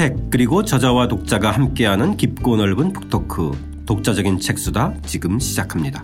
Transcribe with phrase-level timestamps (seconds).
[0.00, 6.02] 책 그리고 저자와 독자가 함께하는 깊고 넓은 북토크 독자적인 책수다 지금 시작합니다.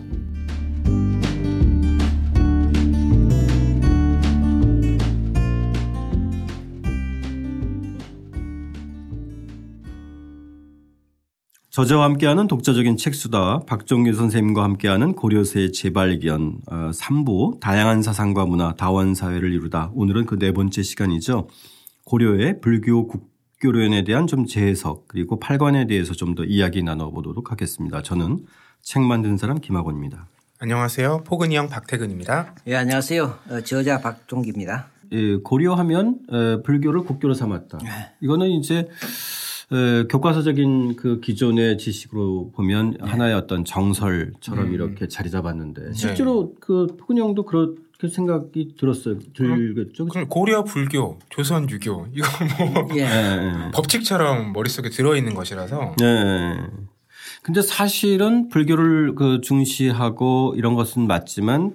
[11.71, 19.55] 저자와 함께하는 독자적인 책수다 박종규 선생님과 함께하는 고려세 재발견 3부 어, 다양한 사상과 문화 다원사회를
[19.55, 21.49] 이루다 오늘은 그 네 번째 시간이죠.
[22.05, 23.36] 고려의 불교 국
[23.67, 28.01] 교론에 대한 좀 재해석 그리고 팔관에 대해서 좀 더 이야기 나눠보도록 하겠습니다.
[28.03, 28.45] 저는
[28.83, 30.27] 책 만든 사람 김학원입니다.
[30.61, 31.23] 안녕하세요.
[31.25, 32.55] 포근이 형 박태근입니다.
[32.69, 33.39] 예, 안녕하세요.
[33.49, 34.87] 어, 저자 박종기입니다.
[35.13, 37.79] 예, 고려하면 어, 불교를 국교로 삼았다.
[37.79, 37.89] 네.
[38.21, 38.87] 이거는 이제
[40.11, 43.11] 교과서적인 그 기존의 지식으로 보면 네.
[43.11, 44.75] 하나의 어떤 정설처럼 음.
[44.75, 45.93] 이렇게 자리 잡았는데 네.
[45.93, 46.61] 실제로 네.
[46.61, 49.19] 그 포근이 형도 그렇 게 생각이 들었어요.
[49.35, 50.07] 들겠죠?
[50.07, 53.05] 그럼 고려 불교, 조선 유교 이거 뭐 예.
[53.05, 53.71] 네.
[53.73, 55.95] 법칙처럼 머릿속에 들어 있는 것이라서.
[55.99, 56.57] 네.
[57.43, 61.75] 근데 사실은 불교를 그 중시하고 이런 것은 맞지만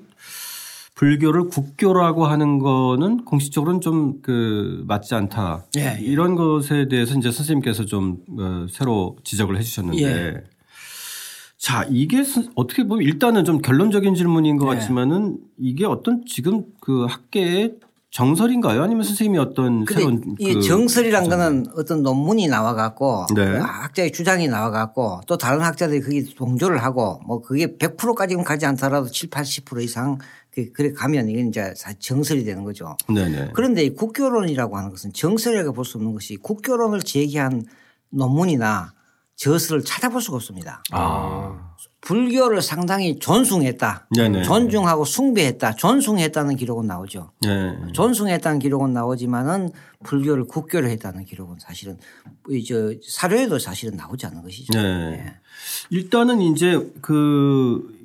[0.95, 5.65] 불교를 국교라고 하는 거는 공식적으로는 좀 그 맞지 않다.
[5.77, 6.03] 예, 예.
[6.03, 10.43] 이런 것에 대해서 이제 선생님께서 좀 어, 새로 지적을 해 주셨는데 예.
[11.61, 12.23] 자, 이게
[12.55, 14.79] 어떻게 보면 일단은 좀 결론적인 질문인 것 예.
[14.79, 17.75] 같지만은 이게 어떤 지금 그 학계의
[18.09, 18.81] 정설인가요?
[18.81, 23.57] 아니면 선생님이 어떤 새로운 이 그 정설이란 거는 어떤 논문이 나와 갖고 네.
[23.59, 29.07] 학자의 주장이 나와 갖고 또 다른 학자들이 거기 동조를 하고 뭐 그게 100%까지는 가지 않더라도
[29.07, 30.17] 7, 80% 이상
[30.51, 32.97] 그, 그래 가면 이건 이제 정설이 되는 거죠.
[33.07, 33.51] 네네.
[33.53, 37.63] 그런데 이 국교론이라고 하는 것은 정설이라고 볼 수 없는 것이 국교론을 제기한
[38.09, 38.93] 논문이나
[39.41, 40.83] 저서를 찾아볼 수가 없습니다.
[40.91, 41.71] 아.
[42.01, 44.07] 불교를 상당히 존숭했다.
[44.15, 44.43] 네네.
[44.43, 45.75] 존중하고 숭배했다.
[45.77, 47.31] 존숭했다는 기록은 나오죠.
[47.41, 47.75] 네.
[47.93, 49.71] 존숭했다는 기록은 나오지만은
[50.03, 51.97] 불교를 국교를 했다는 기록은 사실은
[52.67, 54.73] 저 사료에도 사실은 나오지 않는 것이죠.
[54.73, 55.09] 네.
[55.09, 55.33] 네.
[55.89, 58.00] 일단은 이제 그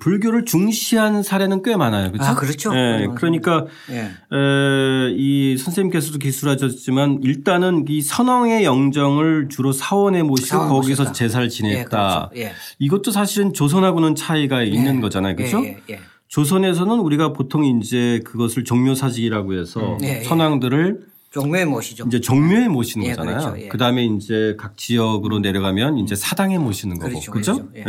[0.00, 2.10] 불교를 중시한 사례는 꽤 많아요.
[2.10, 2.30] 그렇죠?
[2.30, 2.72] 아, 그렇죠.
[2.72, 3.06] 네.
[3.16, 4.00] 그러니까 네.
[4.00, 11.12] 에, 이 선생님께서도 기술하셨지만 일단은 이 선왕의 영정을 주로 사원에 모시고 사원 거기서 모셨다.
[11.12, 12.30] 제사를 지냈다.
[12.34, 12.48] 예, 그렇죠.
[12.48, 12.52] 예.
[12.78, 14.68] 이것도 사실은 조선하고는 차이가 예.
[14.68, 15.36] 있는 거잖아요.
[15.36, 15.64] 그렇죠?
[15.64, 20.22] 예, 예, 조선에서는 우리가 보통 이제 그것을 종묘사직이라고 해서 음.
[20.24, 22.04] 선왕들을 종묘에 모시죠.
[22.06, 23.52] 이제 종묘에 모시는 거잖아요.
[23.52, 23.68] 그렇죠.
[23.68, 27.10] 그 다음에 이제 각 지역으로 내려가면 이제 사당에 모시는 거고.
[27.10, 27.30] 그렇죠.
[27.30, 27.68] 그렇죠?
[27.76, 27.84] 예.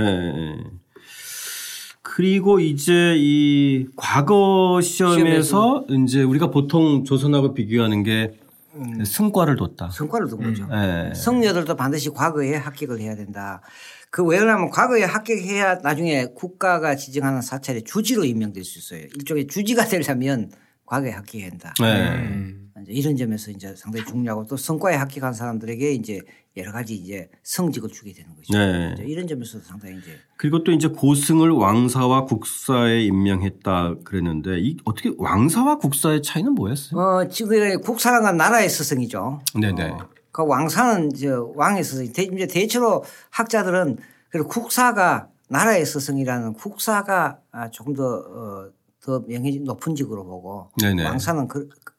[2.18, 5.86] 그리고 이제 이 과거 시험에서 시험에서.
[6.04, 8.40] 이제 우리가 보통 조선하고 비교하는 게
[8.74, 9.06] 음.
[9.06, 9.92] 승과를 뒀다.
[9.92, 10.64] 승과를 둔 거죠.
[10.64, 10.70] 음.
[10.72, 11.14] 네.
[11.14, 13.62] 성녀들도 반드시 과거에 합격을 해야 된다.
[14.10, 19.08] 그 왜냐하면 과거에 합격해야 나중에 국가가 지정하는 사찰의 주지로 임명될 수 있어요.
[19.16, 20.50] 일종의 주지가 되려면
[20.88, 21.72] 과거에 합격해야 한다.
[21.80, 22.16] 네.
[22.16, 22.67] 음.
[22.88, 26.22] 이런 점에서 이제 상당히 중요하고 또 성과에 합격한 사람들에게 이제
[26.56, 28.58] 여러 가지 이제 성직을 주게 되는 거죠.
[28.58, 28.96] 네.
[29.06, 35.78] 이런 점에서 상당히 이제 그리고 또 이제 고승을 왕사와 국사에 임명했다 그랬는데 이 어떻게 왕사와
[35.78, 37.00] 국사의 차이는 뭐였어요?
[37.00, 39.42] 어, 지금 국사란 나라의 스승이죠.
[39.60, 39.90] 네네.
[39.90, 42.06] 어, 그 왕사는 이제 왕의 스승.
[42.06, 43.98] 이제 대체로 학자들은
[44.30, 48.70] 그리고 국사가 나라의 스승이라는 국사가 아, 조금 더 어,
[49.02, 51.06] 더 명예 높은 직으로 보고 네네.
[51.06, 51.97] 왕사는 그, 어,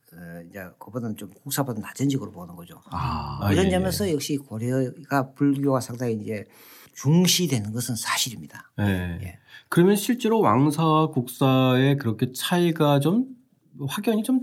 [0.48, 2.80] 이제 그보다는 좀 국사보다 낮은 직으로 보는 거죠.
[2.90, 3.70] 아, 이런 예.
[3.70, 6.44] 점에서 역시 고려가 불교가 상당히 이제
[6.94, 8.70] 중시되는 것은 사실입니다.
[8.76, 9.18] 네.
[9.22, 9.38] 예.
[9.68, 13.26] 그러면 실제로 왕사와 국사의 그렇게 차이가 좀
[13.86, 14.40] 확연히 좀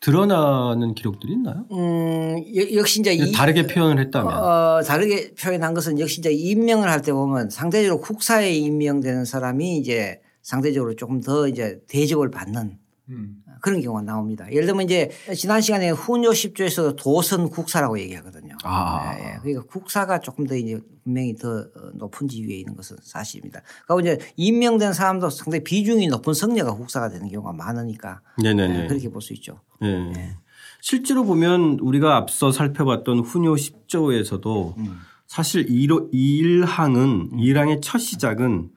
[0.00, 1.66] 드러나는 기록들이 있나요?
[1.72, 2.36] 음,
[2.74, 7.50] 역시 이제 다르게 표현을 했다면 어, 다르게 표현한 것은 역시 이제 임명을 할 때 보면
[7.50, 13.42] 상대적으로 국사에 임명되는 사람이 이제 상대적으로 조금 더 이제 대접을 받는 음.
[13.60, 14.50] 그런 경우가 나옵니다.
[14.50, 18.56] 예를 들면 이제 지난 시간에 훈요 10조에서 도선 국사라고 얘기하거든요.
[18.64, 19.14] 아.
[19.18, 19.38] 예, 예.
[19.42, 23.62] 그러니까 국사가 조금 더 이제 분명히 더 높은 지위에 있는 것은 사실입니다.
[23.86, 28.84] 그리고 이제 임명된 사람도 상당히 비중이 높은 성녀가 국사가 되는 경우가 많으니까 네네네.
[28.84, 29.60] 예, 그렇게 볼 수 있죠.
[29.80, 30.10] 네.
[30.12, 30.36] 네.
[30.80, 35.00] 실제로 보면 우리가 앞서 살펴봤던 훈요 10조에서도 음.
[35.26, 38.70] 사실 1항은 1항의 첫 시작은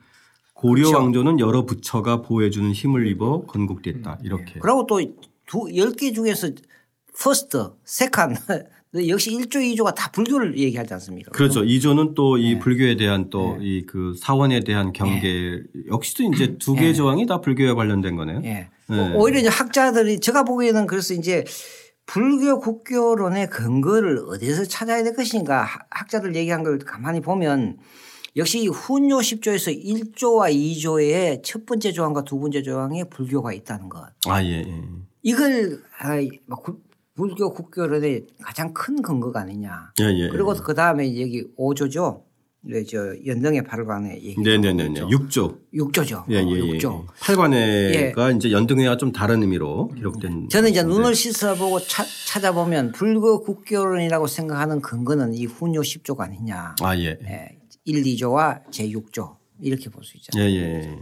[0.62, 0.98] 고려 그렇죠.
[0.98, 4.20] 왕조는 여러 부처가 보호해주는 힘을 입어 건국됐다.
[4.20, 4.26] 음.
[4.26, 4.60] 이렇게.
[4.60, 5.02] 그리고 또
[5.48, 6.50] 두, 10개 중에서
[7.20, 8.36] first, second
[9.08, 11.32] 역시 1조, 2조가 다 불교를 얘기하지 않습니까?
[11.32, 11.64] 그렇죠.
[11.64, 12.60] 2조는 또이 네.
[12.60, 14.20] 불교에 대한 또 이그 네.
[14.22, 15.64] 사원에 대한 경계 네.
[15.90, 16.94] 역시도 이제 두개 네.
[16.94, 18.42] 조항이 다 불교에 관련된 거네요.
[18.42, 18.70] 네.
[18.88, 19.14] 네.
[19.16, 21.44] 오히려 이제 학자들이 제가 보기에는 그래서 이제
[22.06, 27.78] 불교 국교론의 근거를 어디서 찾아야 될 것인가 학자들 얘기한 걸 가만히 보면
[28.38, 34.08] 역시 훈요 10조에서 1조와 2조의 첫 번째 조항과 두 번째 조항에 불교가 있다는 것.
[34.28, 34.60] 아, 예.
[34.60, 34.84] 예.
[35.22, 36.16] 이걸 아,
[37.14, 39.94] 불교 국교론의 가장 큰 근거가 아니냐.
[40.00, 42.24] 예, 예, 그리고 그 다음에 여기 5조죠.
[42.64, 44.40] 네, 저 연등의 8관에 얘기.
[44.40, 45.02] 네네네.
[45.02, 45.58] 6조.
[45.74, 46.24] 6조죠.
[46.30, 46.78] 예, 예, 예.
[46.78, 47.08] 6조.
[47.08, 48.36] 8관에가 예.
[48.36, 50.50] 이제 연등회와 좀 다른 의미로 기록된.
[50.50, 56.76] 저는 이제 눈을 씻어보고 차, 찾아보면 불교 국교론이라고 생각하는 근거는 이 훈요 10조가 아니냐.
[56.82, 57.18] 아, 예.
[57.24, 57.61] 예.
[57.86, 60.50] 1, 2조와 제 6조 이렇게 볼 수 있잖아요.
[60.50, 60.62] 예, 예.
[60.92, 61.00] 예.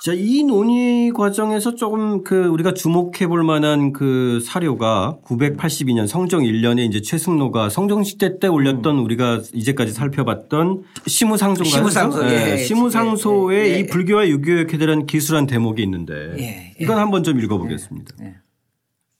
[0.00, 6.88] 자, 이 논의 과정에서 조금 그 우리가 주목해 볼 만한 그 사료가 982년 성정 1년에
[6.88, 9.04] 이제 최승로가 성정시대 때 올렸던 음.
[9.04, 12.28] 우리가 이제까지 살펴봤던 시무상소가 시무상소, 예.
[12.28, 12.56] 네.
[12.58, 13.74] 시무상소에 예.
[13.74, 13.78] 예.
[13.80, 16.74] 이 불교와 유교에 대한 기술한 대목이 있는데 예.
[16.80, 18.14] 이건 한번 좀 읽어보겠습니다.
[18.22, 18.36] 예.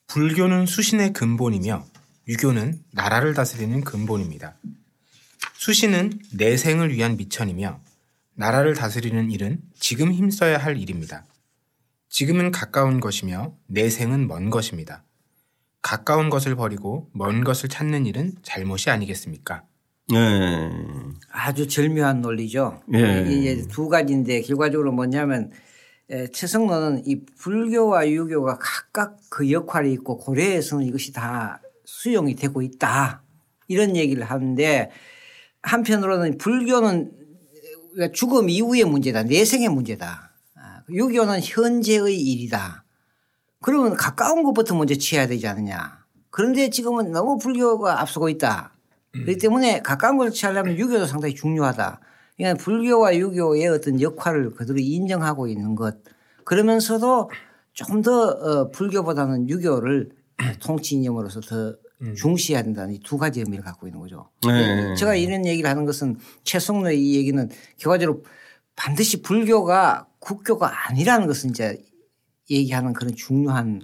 [0.06, 1.85] 불교는 수신의 근본이며
[2.29, 4.55] 유교는 나라를 다스리는 근본입니다.
[5.58, 7.81] 수신은 내생을 위한 미천이며
[8.34, 11.25] 나라를 다스리는 일은 지금 힘써야 할 일입니다.
[12.08, 15.02] 지금은 가까운 것이며 내생은 먼 것입니다.
[15.82, 19.64] 가까운 것을 버리고 먼 것을 찾는 일은 잘못이 아니겠습니까?
[20.12, 20.70] 네.
[21.32, 22.81] 아주 절묘한 논리죠.
[22.87, 23.26] 네.
[23.28, 25.50] 이게 두 가지인데 결과적으로 뭐냐면
[26.32, 33.25] 최성로는 이 불교와 유교가 각각 그 역할이 있고 고려에서는 이것이 다 수용이 되고 있다.
[33.66, 34.93] 이런 얘기를 하는데
[35.62, 37.12] 한편으로는 불교는
[37.93, 39.25] 그러니까 죽음 이후의 문제다.
[39.25, 40.31] 내생의 문제다.
[40.55, 42.84] 아, 유교는 현재의 일이다.
[43.60, 45.99] 그러면 가까운 것부터 먼저 취해야 되지 않느냐.
[46.31, 48.72] 그런데 지금은 너무 불교가 앞서고 있다.
[49.12, 52.00] 그렇기 때문에 가까운 것을 취하려면 유교도 상당히 중요하다.
[52.37, 55.96] 그러니까 불교와 유교의 어떤 역할을 그들이 인정하고 있는 것.
[56.44, 57.31] 그러면서도
[57.72, 60.11] 좀더 어, 불교보다는 유교를
[60.61, 61.76] 통치 이념으로서 더 음.
[62.17, 64.29] 중시해야 된다는 이 두 가지 의미를 갖고 있는 거죠.
[64.47, 64.95] 네.
[64.95, 68.23] 제가 이런 얘기를 하는 것은 최성로의 이 얘기는 결과적으로
[68.77, 71.83] 반드시 불교가 국교가 아니라는 것을 이제
[72.50, 73.81] 얘기하는 그런 중요한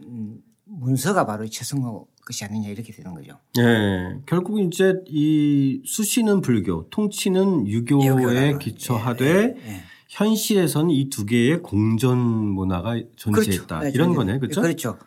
[0.64, 3.38] 문서가 바로 최성로 것이 아니냐 이렇게 되는 거죠.
[3.56, 4.20] 네.
[4.26, 9.54] 결국 이제 이 수시는 불교, 통치는 유교에 기초하되 네.
[9.54, 9.80] 네.
[10.08, 13.80] 현실에서는 이 두 개의 공존 문화가 존재했다.
[13.80, 13.94] 그렇죠.
[13.94, 14.38] 이런 거네.
[14.38, 14.62] 그렇죠?
[14.62, 14.98] 그렇죠.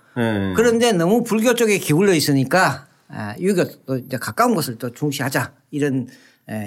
[0.55, 2.86] 그런데 너무 불교 쪽에 기울여 있으니까 아,
[3.39, 6.07] 유교 또 이제 가까운 것을 또 중시하자 이런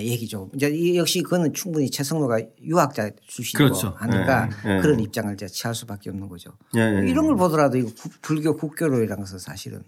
[0.01, 0.51] 얘기죠.
[0.55, 3.95] 이제 역시 그거는 충분히 최성로가 유학자 출신이고 그렇죠.
[3.97, 4.81] 하니까 네, 네.
[4.83, 6.53] 그런 입장을 이제 취할 수밖에 없는 거죠.
[6.75, 7.91] 네, 이런 걸 보더라도 이거
[8.21, 9.83] 불교 국교로이라는 것은 사실은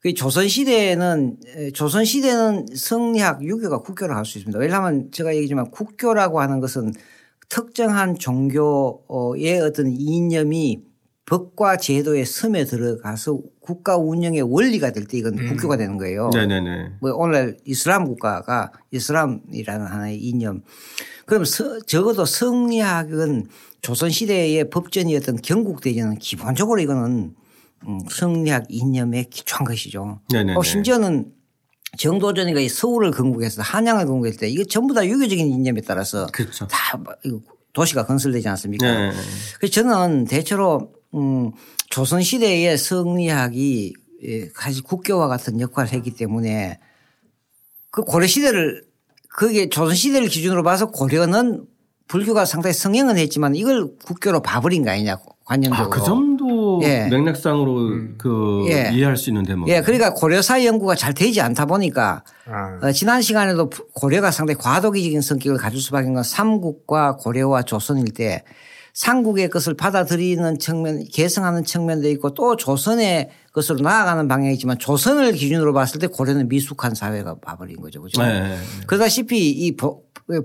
[0.00, 1.38] 그 조선 시대에는
[1.74, 4.58] 조선 시대는 성리학 유교가 국교를 할 수 있습니다.
[4.58, 6.92] 왜냐하면 제가 얘기지만 국교라고 하는 것은
[7.48, 10.82] 특정한 종교의 어떤 이념이
[11.32, 15.48] 법과 제도의 섬에 들어가서 국가 운영의 원리가 될 때 이건 음.
[15.48, 16.28] 국교가 되는 거예요.
[16.28, 16.96] 네네네.
[17.00, 20.62] 뭐 오늘 이슬람 국가가 이슬람이라는 하나의 이념.
[21.24, 23.46] 그럼 서, 적어도 성리학은
[23.80, 27.34] 조선 시대의 법전이었던 경국대전은 기본적으로 이거는
[27.88, 30.20] 음, 성리학 이념에 기초한 것이죠.
[30.30, 30.54] 네네.
[30.54, 31.32] 어, 심지어는
[31.96, 36.66] 정도전이가 서울을 건국해서 한양을 건국했을 때 이거 전부 다 유교적인 이념에 따라서 그렇죠.
[36.66, 37.02] 다
[37.72, 38.86] 도시가 건설되지 않습니까?
[38.86, 39.12] 네.
[39.58, 41.52] 그래서 저는 대체로 음,
[41.90, 43.94] 조선 시대의 성리학이
[44.24, 46.78] 예, 사실 국교와 같은 역할을 했기 때문에
[47.90, 48.84] 그 고려 시대를
[49.28, 51.66] 그게 조선 시대를 기준으로 봐서 고려는
[52.06, 55.86] 불교가 상당히 성행은 했지만 이걸 국교로 봐버린 거 아니냐 관념적으로.
[55.86, 57.08] 아, 그 정도 예.
[57.08, 58.14] 맥락상으로 음.
[58.18, 58.90] 그 예.
[58.92, 59.68] 이해할 수 있는 대목.
[59.68, 59.80] 예.
[59.80, 62.78] 그러니까 고려사 연구가 잘 되지 않다 보니까 아.
[62.82, 68.44] 어, 지난 시간에도 고려가 상당히 과도기적인 성격을 가질 수밖에 없는 건 삼국과 고려와 조선일 때
[68.92, 75.98] 삼국의 것을 받아들이는 측면, 개성하는 측면도 있고 또 조선의 것으로 나아가는 방향이지만 조선을 기준으로 봤을
[75.98, 78.02] 때 고려는 미숙한 사회가 봐버린 거죠.
[78.02, 78.22] 그죠.
[78.22, 78.58] 네.
[78.86, 79.76] 그러다시피 이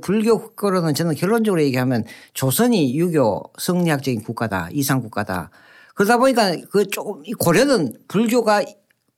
[0.01, 5.51] 불교 국가로는 저는 결론적으로 얘기하면 조선이 유교 성리학적인 국가다, 이상 국가다.
[5.95, 8.63] 그러다 보니까 그 조금 이 고려는 불교가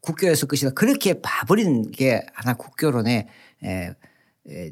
[0.01, 0.71] 국교였을 것이다.
[0.71, 3.27] 그렇게 봐버린 게 하나 국교론의
[3.63, 3.93] 에,
[4.49, 4.71] 에,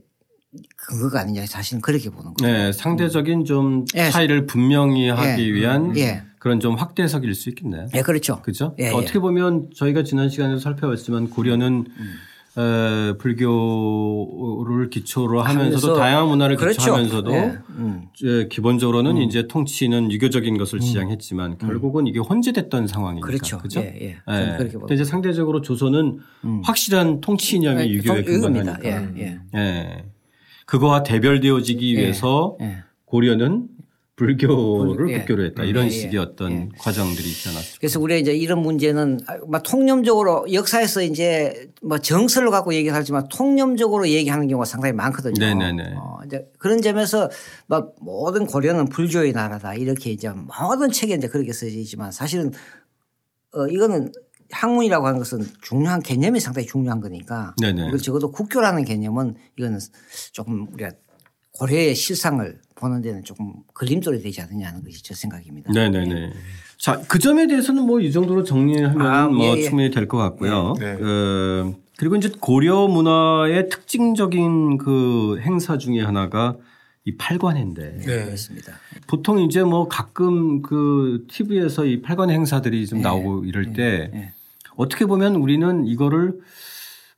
[0.75, 2.57] 근거가 아니냐 사실은 그렇게 보는 거예요.
[2.57, 4.09] 네, 상대적인 좀 예.
[4.09, 5.53] 차이를 분명히 하기 예.
[5.53, 6.23] 위한 예.
[6.39, 7.87] 그런 좀 확대 해석일 수 있겠네요.
[7.95, 8.41] 예, 그렇죠.
[8.41, 8.75] 그렇죠.
[8.93, 12.13] 어떻게 보면 저희가 지난 시간에도 살펴봤지만 고려는 음.
[12.57, 16.79] 에, 불교를 기초로 하면서도 다양한 문화를 그렇죠.
[16.79, 17.57] 기초하면서도 네.
[17.69, 18.07] 음.
[18.49, 19.21] 기본적으로는 음.
[19.21, 20.81] 이제 통치는 유교적인 것을 음.
[20.81, 21.57] 지향했지만 음.
[21.59, 23.59] 결국은 이게 혼재됐던 상황이니까 그렇죠.
[23.59, 23.81] 그렇죠.
[23.81, 24.07] 예, 예.
[24.07, 24.55] 예.
[24.57, 26.61] 그런데 이제 상대적으로 조선은 음.
[26.63, 28.79] 확실한 통치 이념이 네, 유교에 근거하니까.
[28.85, 30.03] 예, 예.
[30.67, 30.71] 예.
[30.71, 31.99] 그거와 대별되어지기 예.
[31.99, 32.83] 위해서 예.
[33.05, 33.69] 고려는
[34.17, 35.19] 불교를 예.
[35.19, 35.89] 국교로 했다 이런 예.
[35.89, 36.69] 식의 어떤 예.
[36.77, 37.77] 과정들이 있지 않았습니까?
[37.79, 44.47] 그래서 우리가 이제 이런 문제는 막 통념적으로 역사에서 이제 뭐 정설을 갖고 얘기하지만 통념적으로 얘기하는
[44.47, 45.35] 경우가 상당히 많거든요.
[45.39, 45.93] 네네네.
[45.97, 47.29] 어 이제 그런 점에서
[47.67, 52.51] 막 모든 고려는 불교의 나라다 이렇게 이제 모든 책에 이제 그렇게 써지지만 사실은
[53.53, 54.11] 어 이거는
[54.51, 57.87] 학문이라고 하는 것은 중요한 개념이 상당히 중요한 거니까 네네.
[57.87, 59.79] 이걸 적어도 국교라는 개념은 이거는
[60.31, 60.91] 조금 우리가
[61.53, 65.71] 고려의 실상을 보는 데는 조금 걸림돌이 되지 않느냐는 것이 제 생각입니다.
[65.73, 66.13] 네네네.
[66.13, 66.33] 네.
[66.77, 69.61] 자, 그 점에 대해서는 뭐 이 정도로 정리하면 아, 뭐 예, 예.
[69.63, 70.75] 충분히 될 것 같고요.
[70.79, 70.95] 네.
[70.95, 71.01] 네.
[71.03, 76.55] 어, 그리고 이제 고려 문화의 특징적인 그 행사 중에 하나가
[77.05, 77.97] 이 팔관회인데.
[78.05, 78.25] 네.
[78.25, 78.73] 그렇습니다.
[79.07, 83.03] 보통 이제 뭐 가끔 그 TV에서 이 팔관회 행사들이 좀 네.
[83.05, 83.73] 나오고 이럴 네.
[83.73, 84.33] 때 네.
[84.77, 86.39] 어떻게 보면 우리는 이거를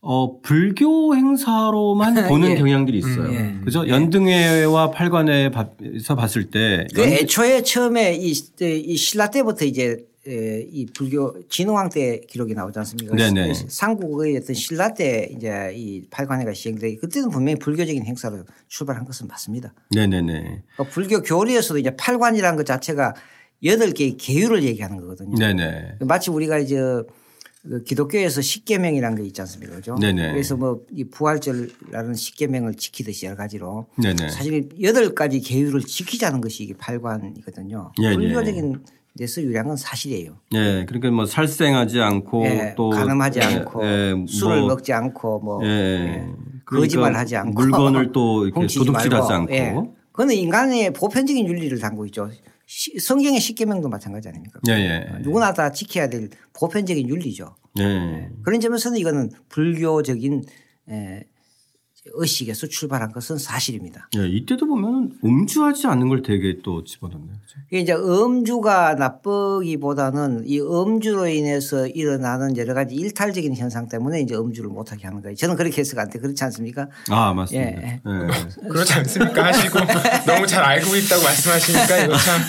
[0.02, 2.56] 어, 불교 행사로만 보는 예.
[2.56, 3.28] 경향들이 있어요.
[3.28, 3.66] 음, 예.
[3.66, 3.86] 그죠?
[3.86, 3.90] 예.
[3.90, 6.88] 연등회와 팔관회에서 봤을 때.
[6.96, 13.16] 그 애초에 처음에 이, 이 신라 때부터 이제 이 불교 진흥왕 때 기록이 나오지 않습니까?
[13.16, 13.54] 네네.
[13.68, 19.74] 삼국의 어떤 신라 때 이제 이 팔관회가 시행돼 그때는 분명히 불교적인 행사로 출발한 것은 맞습니다.
[19.96, 20.64] 네네네.
[20.78, 23.16] 그 불교 교리에서도 이제 팔관이라는 것 자체가
[23.66, 25.36] 여덟 개의 계율을 얘기하는 거거든요.
[25.36, 25.96] 네네.
[26.02, 26.78] 마치 우리가 이제
[27.62, 29.76] 그 기독교에서 십계명이라는 게 있지 않습니까?
[29.76, 29.96] 그죠?
[29.96, 30.32] 네네.
[30.32, 34.30] 그래서 뭐 이 부활절이라는 십계명을 지키듯이 여러 가지로 네네.
[34.30, 37.92] 사실 여덟 가지 계율을 지키자는 것이 이게 팔관이거든요.
[38.02, 38.16] 네네.
[38.16, 38.84] 불교적인
[39.18, 40.38] 데서 유리한 건 사실이에요.
[40.54, 40.86] 예.
[40.88, 45.60] 그러니까 뭐 살생하지 않고 예, 또 가늠하지 예, 않고 예, 뭐 술을 먹지 않고 뭐
[45.66, 45.68] 예.
[45.68, 46.28] 예.
[46.64, 49.54] 그러니까 거짓말하지 않고 물건을 또 이렇게 도둑질하지 않고.
[49.54, 49.76] 예.
[50.14, 52.30] 그거는 인간의 보편적인 윤리를 담고 있죠.
[53.00, 54.60] 성경의 십계명도 마찬가지 아닙니까?
[54.70, 55.20] 예, 예.
[55.22, 57.56] 누구나 다 지켜야 될 보편적인 윤리죠.
[57.80, 58.30] 예.
[58.44, 60.44] 그런 점에서는 이거는 불교적인
[62.14, 64.10] 의식에서 출발한 것은 사실입니다.
[64.18, 67.40] 예, 이때도 보면 음주하지 않는 걸 되게 또 집어넣네요.
[67.72, 74.70] 이게 이제 음주가 나쁘기보다는 이 음주로 인해서 일어나는 여러 가지 일탈적인 현상 때문에 이제 음주를
[74.70, 75.36] 못하게 하는 거예요.
[75.36, 76.88] 저는 그렇게 해석한테 그렇지 않습니까?
[77.10, 77.82] 아 맞습니다.
[77.82, 78.02] 예.
[78.06, 78.28] 예.
[78.68, 79.46] 그렇지 않습니까?
[79.46, 79.80] 하시고
[80.26, 82.42] 너무 잘 알고 있다고 말씀하시니까 이거 참.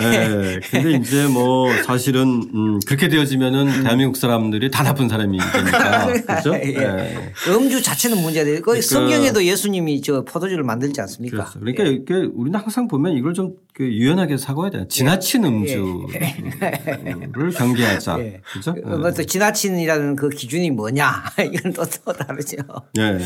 [0.12, 0.60] 예.
[0.70, 6.54] 근데 이제 뭐 사실은 음, 그렇게 되어지면은 대한민국 사람들이 다 나쁜 사람이 되니까 그렇죠?
[6.54, 6.74] 예.
[6.76, 7.16] 예.
[7.48, 8.44] 음주 자체는 문제가.
[8.44, 11.36] 거기 그러니까 성경에도 예수님이 저 포도주를 만들지 않습니까?
[11.36, 11.60] 그렇죠.
[11.60, 11.90] 그러니까 예.
[11.90, 14.88] 이게 우리는 항상 보면 이걸 좀그 유연하게 사고해야 돼요.
[14.88, 15.48] 지나친 예.
[15.48, 18.18] 음주를 경계하자.
[18.20, 18.40] 예.
[18.52, 18.74] 그죠?
[18.74, 22.56] 그, 뭐또 지나친이라는 그 기준이 뭐냐 이건 또, 또 다르죠.
[22.98, 23.18] 예.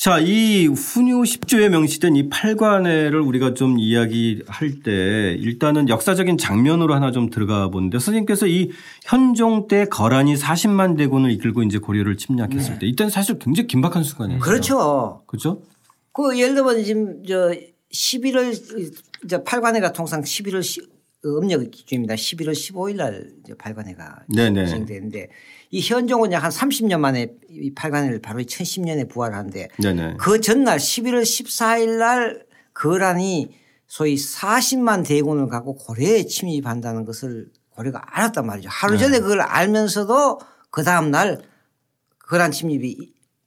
[0.00, 7.12] 자, 이 훈유 10조에 명시된 이 팔관회를 우리가 좀 이야기할 때 일단은 역사적인 장면으로 하나
[7.12, 8.70] 좀 들어가 보는데 선생님께서 이
[9.02, 12.78] 현종 때 거란이 40만 대군을 이끌고 이제 고려를 침략했을 네.
[12.78, 14.40] 때 이때는 사실 굉장히 긴박한 순간이에요.
[14.40, 15.22] 그렇죠.
[15.26, 15.60] 그렇죠?
[16.12, 17.52] 그 예를 들면 지금 저
[17.92, 20.82] 11월 이제 팔관회가 통상 11월
[21.26, 22.14] 음력 기준입니다.
[22.14, 25.28] 11월 15일 날 이제 팔관회가 진행되는데
[25.70, 30.16] 이 현종은 약 한 30년 만에 이 팔관을 바로 1010년에 부활하는데 네네.
[30.18, 33.50] 그 전날 11월 14일 날 거란이
[33.86, 38.68] 소위 40만 대군을 갖고 고려에 침입한다는 것을 고려가 알았단 말이죠.
[38.70, 39.20] 하루 전에 네.
[39.20, 41.42] 그걸 알면서도 그 다음 날
[42.18, 42.96] 거란 침입이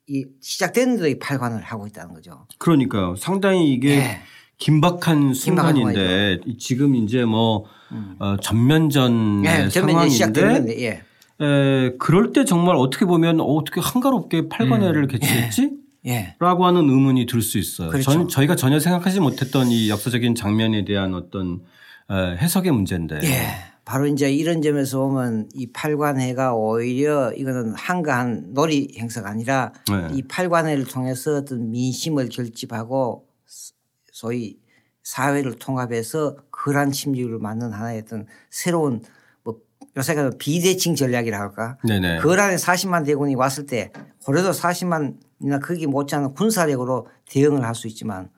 [0.08, 2.46] 이 시작됐는데도 이 팔관을 하고 있다는 거죠.
[2.58, 3.16] 그러니까요.
[3.16, 4.22] 상당히 이게 네.
[4.58, 8.16] 긴박한 순간인데 지금 이제 뭐 음.
[8.20, 11.04] 어, 전면전 네, 상황인데 예.
[11.42, 15.08] 에, 그럴 때 정말 어떻게 보면 어, 어떻게 한가롭게 팔관회를 음.
[15.08, 15.72] 개최했지?
[16.06, 16.36] 예.
[16.40, 17.90] 라고 하는 의문이 들 수 있어요.
[17.90, 18.12] 그렇죠.
[18.12, 21.62] 전, 저희가 전혀 생각하지 못했던 이 역사적인 장면에 대한 어떤
[22.12, 23.20] 해석의 문제인데.
[23.24, 23.74] 예.
[23.86, 30.16] 바로 이제 이런 점에서 보면 이 팔관회가 오히려 이거는 한가한 놀이 행사가 아니라 네.
[30.16, 33.28] 이 팔관회를 통해서 어떤 민심을 결집하고
[34.12, 34.58] 소위
[35.04, 39.02] 사회를 통합해서 그란 침입을 맞는 하나의 어떤 새로운
[39.96, 41.78] 요새가 비대칭 전략이라 할까.
[41.88, 42.20] 네네.
[42.20, 43.92] 그 안에 40만 대군이 왔을 때
[44.26, 48.30] 고려도 40만이나 크기 못지않은 군사력으로 대응을 할 수 있지만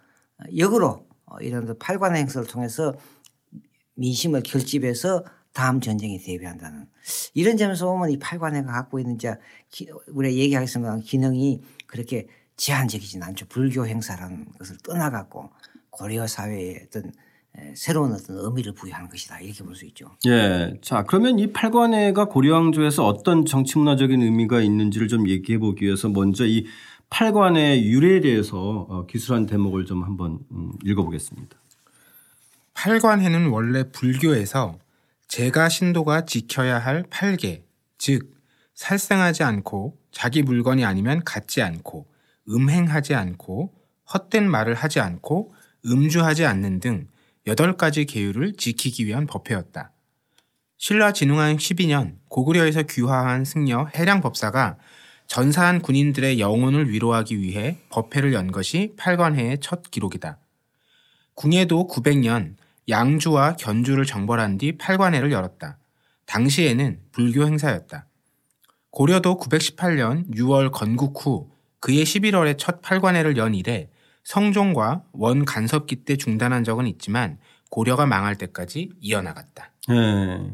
[0.57, 1.07] 역으로
[1.41, 2.93] 이런 팔관 행사를 통해서
[3.95, 6.87] 민심을 결집해서 다음 전쟁에 대비한다는
[7.33, 9.35] 이런 점에서 보면 이 팔관회가 갖고 있는 이제
[10.07, 13.45] 우리가 얘기하겠습니다 기능이 그렇게 제한적이진 않죠.
[13.47, 15.49] 불교 행사라는 것을 떠나갖고
[15.89, 17.13] 고려 사회의 어떤
[17.75, 20.11] 새로운 어떤 의미를 부여하는 것이다 이렇게 볼 수 있죠.
[20.27, 20.73] 예.
[20.81, 26.65] 자 그러면 이 팔관회가 고려왕조에서 어떤 정치문화적인 의미가 있는지를 좀 얘기해 보기 위해서 먼저 이
[27.09, 31.55] 팔관의 유래에 대해서 어, 기술한 대목을 좀 한번 음, 읽어보겠습니다.
[32.73, 34.77] 팔관회는 원래 불교에서
[35.27, 37.63] 제가 신도가 지켜야 할 팔계,
[37.97, 38.31] 즉
[38.73, 42.05] 살생하지 않고 자기 물건이 아니면 갖지 않고
[42.49, 43.73] 음행하지 않고
[44.13, 45.53] 헛된 말을 하지 않고
[45.85, 47.07] 음주하지 않는 등
[47.47, 49.91] 8가지 계율을 지키기 위한 법회였다.
[50.77, 54.77] 신라 진흥왕 12년 고구려에서 귀화한 승려 해량 법사가
[55.27, 60.39] 전사한 군인들의 영혼을 위로하기 위해 법회를 연 것이 팔관회의 첫 기록이다.
[61.35, 62.55] 궁예도 900년
[62.89, 65.77] 양주와 견주를 정벌한 뒤 팔관회를 열었다.
[66.25, 68.07] 당시에는 불교 행사였다.
[68.91, 71.49] 고려도 918년 6월 건국 후
[71.79, 73.89] 그해 11월에 첫 팔관회를 연 이래
[74.25, 77.37] 성종과 원 간섭기 때 중단한 적은 있지만
[77.69, 79.71] 고려가 망할 때까지 이어나갔다.
[79.87, 80.51] 네.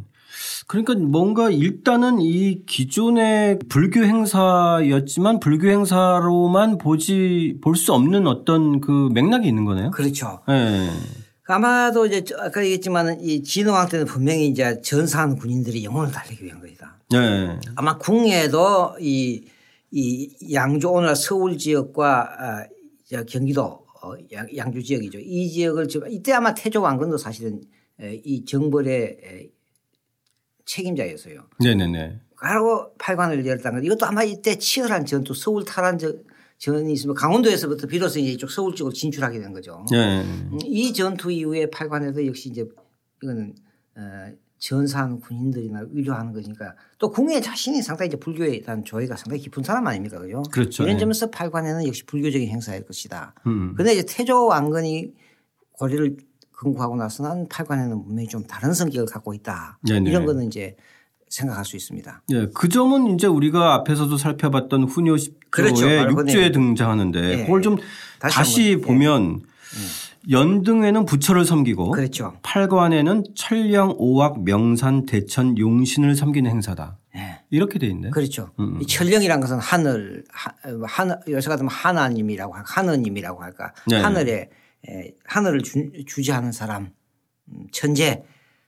[0.67, 9.09] 그러니까 뭔가 일단은 이 기존의 불교 행사였지만 불교 행사로만 보지 볼 수 없는 어떤 그
[9.13, 9.91] 맥락이 있는 거네요.
[9.91, 10.41] 그렇죠.
[10.47, 10.89] 네.
[11.47, 16.95] 아마도 이제 아까 얘기했지만 이 진흥왕 때는 분명히 이제 전사한 군인들이 영혼을 달리기 위한 거이다.
[17.11, 17.59] 네.
[17.75, 19.43] 아마 궁예도 이,
[19.91, 22.67] 이 양주 오늘 서울 지역과
[23.13, 23.61] 아, 경기도
[24.03, 24.13] 어,
[24.55, 25.19] 양 주 지역이죠.
[25.19, 27.61] 이 지역을 이때 아마 태조 왕건도 사실은
[27.99, 29.51] 이 정벌의
[30.65, 31.47] 책임자였어요.
[31.59, 32.19] 네네네.
[32.35, 33.85] 그리고 팔관을 열었다는 것.
[33.85, 35.99] 이것도 아마 이때 치열한 전투 서울 탈환
[36.57, 39.85] 전이 있으면 강원도에서부터 비로소 이제 이쪽 서울 쪽으로 진출하게 된 거죠.
[39.91, 40.21] 네.
[40.21, 42.65] 음, 이 전투 이후에 팔관에도 역시 이제
[43.21, 43.55] 이거는
[43.95, 49.63] 어, 전사한 군인들이나 위로하는 거니까 또 궁예 자신이 상당히 이제 불교에 대한 조예가 상당히 깊은
[49.63, 50.43] 사람 아닙니까 그죠?
[50.51, 50.83] 그렇죠.
[50.83, 50.99] 이런 네.
[50.99, 53.33] 점에서 팔관에는 역시 불교적인 행사일 것이다.
[53.47, 53.73] 음.
[53.73, 55.13] 그런데 이제 태조 왕건이
[55.71, 56.15] 고려를
[56.55, 59.79] 건국하고 나서는 팔관에는 분명히 좀 다른 성격을 갖고 있다.
[59.81, 60.07] 네네.
[60.07, 60.75] 이런 거는 이제
[61.27, 62.21] 생각할 수 있습니다.
[62.29, 65.87] 예, 그 점은 이제 우리가 앞에서도 살펴봤던 훈요 10조의 그렇죠.
[65.87, 66.51] 바로 6조에 그네.
[66.51, 67.45] 등장하는데 예.
[67.45, 67.77] 그걸 좀
[68.19, 69.41] 다시 다시, 한번.
[69.41, 70.10] 예.
[70.29, 72.37] 연등에는 부처를 섬기고 그렇죠.
[72.43, 76.99] 팔관에는 천령, 오악, 명산, 대천, 용신을 섬기는 행사다.
[77.15, 77.41] 예.
[77.49, 78.11] 이렇게 돼 있네.
[78.11, 78.51] 그렇죠.
[78.59, 78.79] 음.
[78.81, 80.51] 이 천령이란 것은 하늘, 하,
[80.83, 83.73] 하늘 요새 같으면 하나님이라고 할 하느님이라고 할까.
[83.87, 83.99] 네.
[83.99, 84.49] 하늘에
[84.87, 86.91] 에, 하늘을 주, 주지하는 사람,
[87.49, 88.23] 음, 천재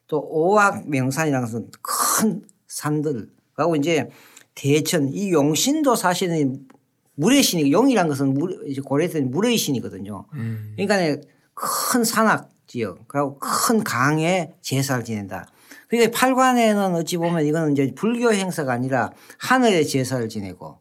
[0.07, 4.10] 또 오악 명산이라는 것은 큰 산들 하고 이제
[4.55, 6.67] 대천 이 용신도 사실은
[7.15, 10.25] 물의 신이 용이란 것은 물, 이제 고려 때는 물의 신이거든요.
[10.75, 11.22] 그러니까
[11.53, 15.48] 큰 산악 지역 그리고 큰 강에 제사를 지낸다.
[15.88, 20.80] 그러니까 팔관에는 어찌 보면 이거는 이제 불교 행사가 아니라 하늘에 제사를 지내고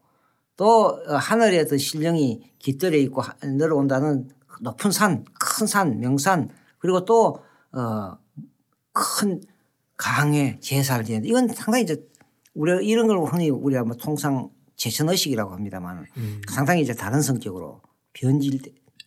[0.55, 4.29] 또 어, 하늘에 어떤 신령이 깃들여 있고 하- 내려온다는
[4.61, 7.39] 높은 산, 큰 산, 명산 그리고 또
[7.71, 8.17] 어,
[8.91, 9.41] 큰
[9.97, 11.27] 강에 제사를 지낸다.
[11.27, 12.03] 이건 상당히 이제
[12.55, 16.05] 우리가 이런 걸 흔히 우리가 뭐 통상 제천의식이라고 합니다만
[16.51, 17.81] 상당히 이제 다른 성격으로
[18.13, 18.59] 변질,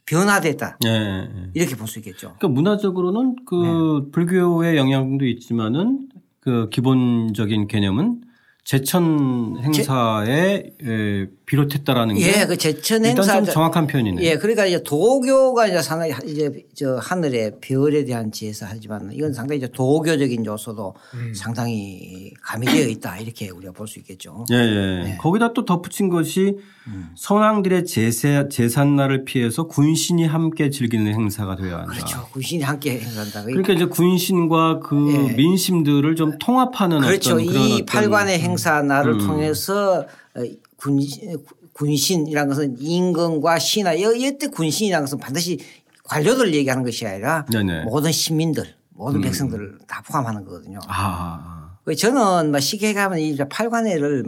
[0.07, 0.79] 변화됐다.
[0.87, 1.29] 예, 예.
[1.55, 2.35] 이렇게 볼 수 있겠죠.
[2.38, 4.11] 그러니까 문화적으로는 그 네.
[4.12, 6.09] 불교의 영향도 있지만은
[6.40, 8.23] 그 기본적인 개념은
[8.64, 14.21] 제천 행사에 에, 비롯했다라는 게 예, 그 제천 일단 행사 좀 정확한 표현이네.
[14.23, 19.69] 예, 그러니까 이제 도교가 이제 상당히 이제 저 하늘의 별에 대한 제사하지만 이건 상당히 이제
[19.69, 20.95] 도교적인 요소도
[21.35, 24.45] 상당히 가미되어 있다 이렇게 우리가 볼 수 있겠죠.
[24.51, 25.17] 예, 예.
[25.21, 27.11] 거기다 또 덧붙인 것이 음.
[27.17, 31.93] 선왕들의 제세, 제삿날을 피해서 군신이 함께 즐기는 행사가 되어야 한다.
[31.93, 32.27] 그렇죠.
[32.33, 33.45] 군신이 함께 행사한다.
[33.45, 35.33] 그러니까 이제 군신과 그 예.
[35.35, 37.35] 민심들을 좀 통합하는 그렇죠.
[37.35, 39.19] 어떤 그런 이 어떤 팔관의 행사 날을 음.
[39.27, 40.05] 통해서
[40.35, 40.43] 어,
[40.87, 45.59] 군신, 군신이라는 것은 임금과 신하 이때 군신이라는 것은 반드시
[46.05, 47.85] 관료들 얘기하는 것이 아니라 네네.
[47.85, 50.79] 모든 시민들 모든 백성들을 다 포함하는 거거든요.
[50.88, 54.25] 아, 그 저는 막 시계 가면 이 팔관회를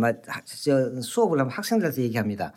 [1.03, 2.53] 수업을 하면 학생들한테 얘기합니다.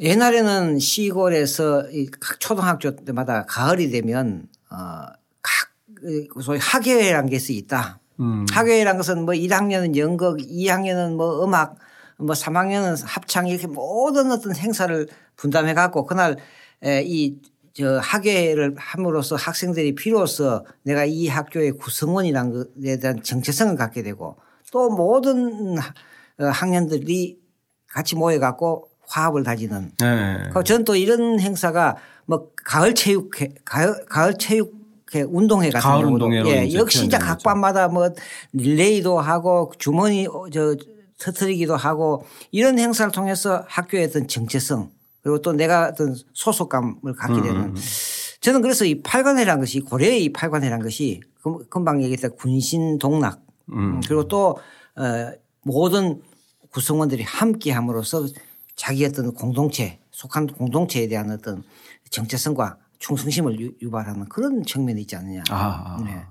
[0.00, 8.00] 옛날에는 시골에서 이각 초등학교 때마다 가을이 되면 어각 소위 학예회라는 게 있다.
[8.18, 8.46] 음.
[8.50, 11.76] 학예회라는 것은 뭐 1학년은 연극, 2학년은 뭐 음악,
[12.18, 16.36] 뭐 3학년은 합창 이렇게 모든 어떤 행사를 분담해 갖고 그날
[16.82, 17.36] 이
[17.76, 24.38] 저 학예를 함으로써 학생들이 비로소 내가 이 학교의 구성원이라는 것에 대한 정체성을 갖게 되고
[24.72, 27.38] 또 모든 어, 학년들이
[27.86, 30.48] 같이 모여 갖고 화합을 다지는 네.
[30.54, 36.48] 그 저는 또 이런 행사가 뭐 가을 체육회, 가을, 가을 체육회 운동회 같은 가을 운동회로
[36.48, 37.28] 예, 역시 이제 거죠.
[37.28, 38.08] 각반마다 뭐
[38.54, 40.74] 릴레이도 하고 주머니 어, 저
[41.20, 44.90] 터트리기도 하고 이런 행사를 통해서 학교의 어떤 정체성
[45.22, 47.74] 그리고 또 내가 어떤 소속감을 갖게 되는 음.
[48.40, 53.40] 저는 그래서 이 팔관회라는 것이 고려의 이 팔관회라는 것이 금- 금방 얘기했던 군신 동락
[53.72, 54.00] 음.
[54.06, 54.58] 그리고 또
[54.96, 56.22] 어, 모든
[56.70, 58.26] 구성원들이 함께 함으로써
[58.76, 61.64] 자기 어떤 공동체 속한 공동체에 대한 어떤
[62.10, 65.42] 정체성과 충성심을 유- 유발하는 그런 측면이 있지 않느냐.
[65.50, 65.98] 아.
[66.04, 66.22] 네.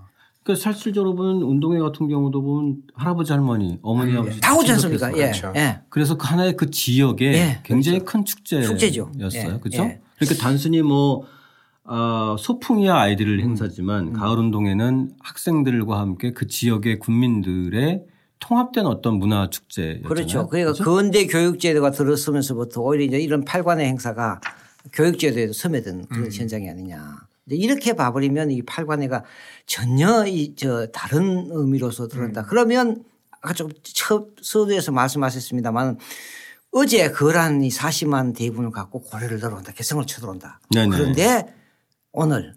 [0.46, 5.10] 그 실질적으로 보면 운동회 같은 경우도 보면 할아버지 할머니 어머니 아버지 다 오지 않습니까?
[5.14, 5.32] 예.
[5.32, 5.52] 그렇죠.
[5.56, 5.80] 예.
[5.90, 8.78] 그래서 그 하나의 그 지역에 예, 굉장히 큰 축제였어요.
[8.78, 9.12] 축제죠.
[9.16, 9.84] 예, 그렇죠?
[9.84, 10.00] 예.
[10.20, 11.26] 그러니까 단순히 뭐
[11.84, 14.14] 어, 소풍이야 아이들을 행사지만 음.
[14.14, 18.04] 가을 운동회는 학생들과 함께 그 지역의 군민들의
[18.38, 20.08] 통합된 어떤 문화 축제였잖아요.
[20.08, 20.48] 그렇죠.
[20.48, 24.42] 그러니까 근대 교육 제도가 들어서면서부터 오히려 이제 이런 팔관의 행사가
[24.94, 27.26] 교육 제도에도 스며든 그런 현장이 아니냐.
[27.48, 29.24] 이렇게 봐버리면 이 팔관회가
[29.66, 32.42] 전혀 이 저 다른 의미로서 들어온다.
[32.42, 32.46] 음.
[32.50, 33.04] 그러면
[33.42, 33.70] 아까 좀
[34.42, 35.98] 서두에서 말씀하셨습니다만
[36.72, 39.72] 어제 거란 이 40만 대군을 갖고 고려를 들어온다.
[39.72, 40.60] 개성을 쳐들어온다.
[40.74, 40.90] 네네.
[40.90, 41.54] 그런데
[42.12, 42.56] 오늘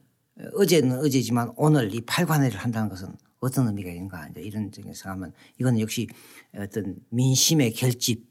[0.55, 3.09] 어제는 어제지만 오늘 이 팔관회를 한다는 것은
[3.41, 6.09] 어떤 의미가 있는가 이제 이런 점에서 하면 이건 역시
[6.57, 8.27] 어떤 민심의 결집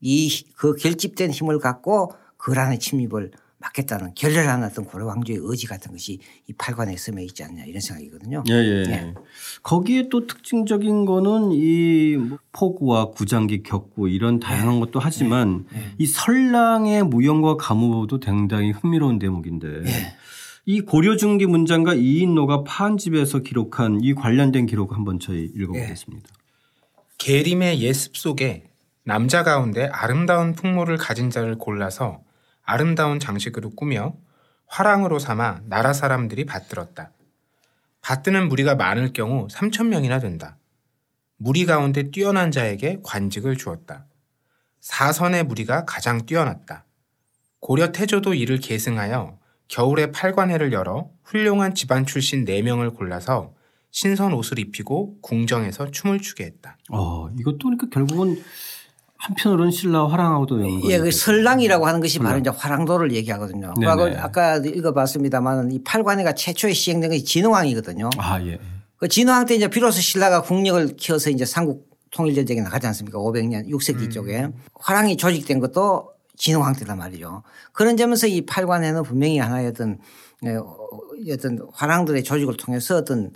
[0.00, 3.30] 이 그 결집된 힘을 갖고 거란의 침입을
[3.62, 8.44] 막겠다는 결렬한 어떤 고려 왕조의 의지 같은 것이 이 팔관에 섬에 있지 않냐 이런 생각이거든요.
[8.48, 8.84] 예, 예.
[8.88, 9.14] 예.
[9.62, 14.80] 거기에 또 특징적인 거는 이뭐 포구와 구장기 격구 이런 다양한 예.
[14.80, 15.78] 것도 하지만 예.
[15.78, 15.84] 예.
[15.98, 20.16] 이 설랑의 무용과 가무도 굉장히 흥미로운 대목인데 예.
[20.66, 26.28] 이 고려 중기 문장과 이인노가 파한집에서 기록한 이 관련된 기록 한번 저희 읽어보겠습니다.
[26.28, 26.42] 예.
[27.18, 28.64] 계림의 예습 속에
[29.04, 32.20] 남자 가운데 아름다운 풍모를 가진 자를 골라서
[32.62, 34.14] 아름다운 장식으로 꾸며
[34.66, 37.12] 화랑으로 삼아 나라 사람들이 받들었다.
[38.00, 40.56] 받드는 무리가 많을 경우 3천 명이나 된다.
[41.36, 44.06] 무리 가운데 뛰어난 자에게 관직을 주었다.
[44.80, 46.84] 사선의 무리가 가장 뛰어났다.
[47.60, 53.54] 고려 태조도 이를 계승하여 겨울에 팔관회를 열어 훌륭한 집안 출신 4명을 골라서
[53.90, 56.76] 신선 옷을 입히고 궁정에서 춤을 추게 했다.
[56.90, 58.42] 어, 이것도 그러니까 결국은
[59.22, 60.90] 한편으로는 신라 화랑하고도 연관.
[60.90, 63.72] 예, 그 설랑이라고 하는 것이 바로 이제 화랑도를 얘기하거든요.
[63.78, 64.16] 네네.
[64.16, 68.10] 아까 읽어봤습니다만 이 팔관회가 최초에 시행된 것이 진흥왕이거든요.
[68.18, 68.58] 아 예.
[68.96, 73.18] 그 진흥왕 때 이제 비로소 신라가 국력을 키워서 이제 삼국 통일 전쟁에 나가지 않습니까?
[73.18, 74.10] 500년 6세기 음.
[74.10, 77.44] 쪽에 화랑이 조직된 것도 진흥왕 때단 말이죠.
[77.72, 79.98] 그런 점에서 이 팔관회는 분명히 하나의 어떤
[80.44, 83.30] 예, 어떤 화랑들의 조직을 통해서 어떤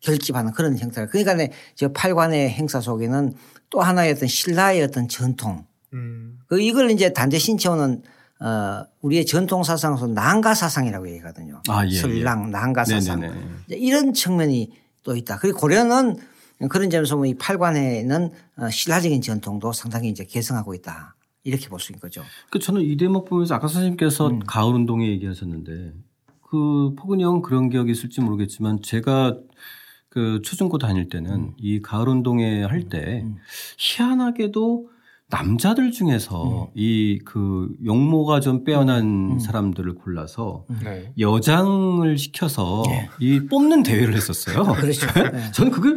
[0.00, 3.32] 결집하는 그런 형태를 그러니까 저 팔관의 행사 속에는
[3.72, 5.64] 또 하나의 어떤 신라의 어떤 전통.
[5.94, 6.38] 음.
[6.46, 8.02] 그 이걸 이제 단대 신체호는
[8.40, 11.62] 어 우리의 전통 사상에서 난가 사상이라고 얘기하거든요.
[11.68, 11.94] 아, 예, 예.
[11.94, 13.20] 설랑 난가 사상.
[13.20, 13.40] 네네네.
[13.70, 14.70] 이런 측면이
[15.02, 15.38] 또 있다.
[15.38, 16.16] 그리고 고려는
[16.68, 21.16] 그런 점에서 뭐이 팔관에는 어, 신라적인 전통도 상당히 이제 개성하고 있다.
[21.44, 22.22] 이렇게 볼 수 있는 거죠.
[22.50, 24.40] 그 저는 이 대목 보면서 아까 선생님께서 음.
[24.46, 25.92] 가을 운동에 얘기하셨는데
[26.50, 29.36] 그 포근이 형은 그런 기억이 있을지 모르겠지만 제가
[30.12, 31.52] 그 초중고 다닐 때는 음.
[31.56, 33.28] 이 가을 운동회 할때 음.
[33.28, 33.36] 음.
[33.78, 34.88] 희한하게도
[35.30, 36.66] 남자들 중에서 음.
[36.74, 39.38] 이그 용모가 좀 빼어난 음.
[39.38, 40.80] 사람들을 골라서 음.
[40.84, 41.12] 네.
[41.18, 43.08] 여장을 시켜서 네.
[43.20, 44.64] 이 뽑는 대회를 했었어요.
[44.76, 45.06] 그렇죠.
[45.14, 45.50] 네.
[45.52, 45.96] 저는 그게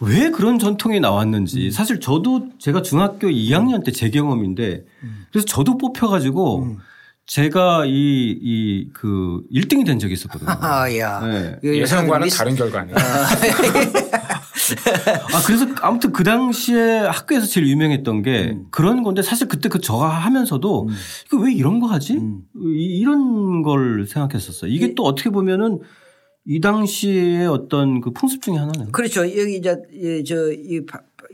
[0.00, 4.84] 왜 그런 전통이 나왔는지 사실 저도 제가 중학교 2학년 때 제 경험인데
[5.30, 6.78] 그래서 저도 뽑혀가지고
[7.26, 7.90] 제가 이,
[8.40, 10.50] 이, 그, 1등이 된 적이 있었거든요.
[10.60, 11.20] 아, 야.
[11.20, 11.58] 네.
[11.62, 12.96] 예상과는 다른 결과네요.
[15.32, 18.66] 아, 그래서 아무튼 그 당시에 학교에서 제일 유명했던 게 음.
[18.70, 20.94] 그런 건데 사실 그때 그 저가 하면서도 음.
[21.26, 22.14] 이거 왜 이런 거 하지?
[22.14, 22.42] 음.
[22.56, 24.70] 이 런 걸 생각했었어요.
[24.72, 25.78] 이게 이, 또 어떻게 보면은
[26.44, 28.90] 이 당시의 어떤 그 풍습 중에 하나는.
[28.90, 29.20] 그렇죠.
[29.22, 29.76] 여기 이제
[30.26, 30.80] 저, 이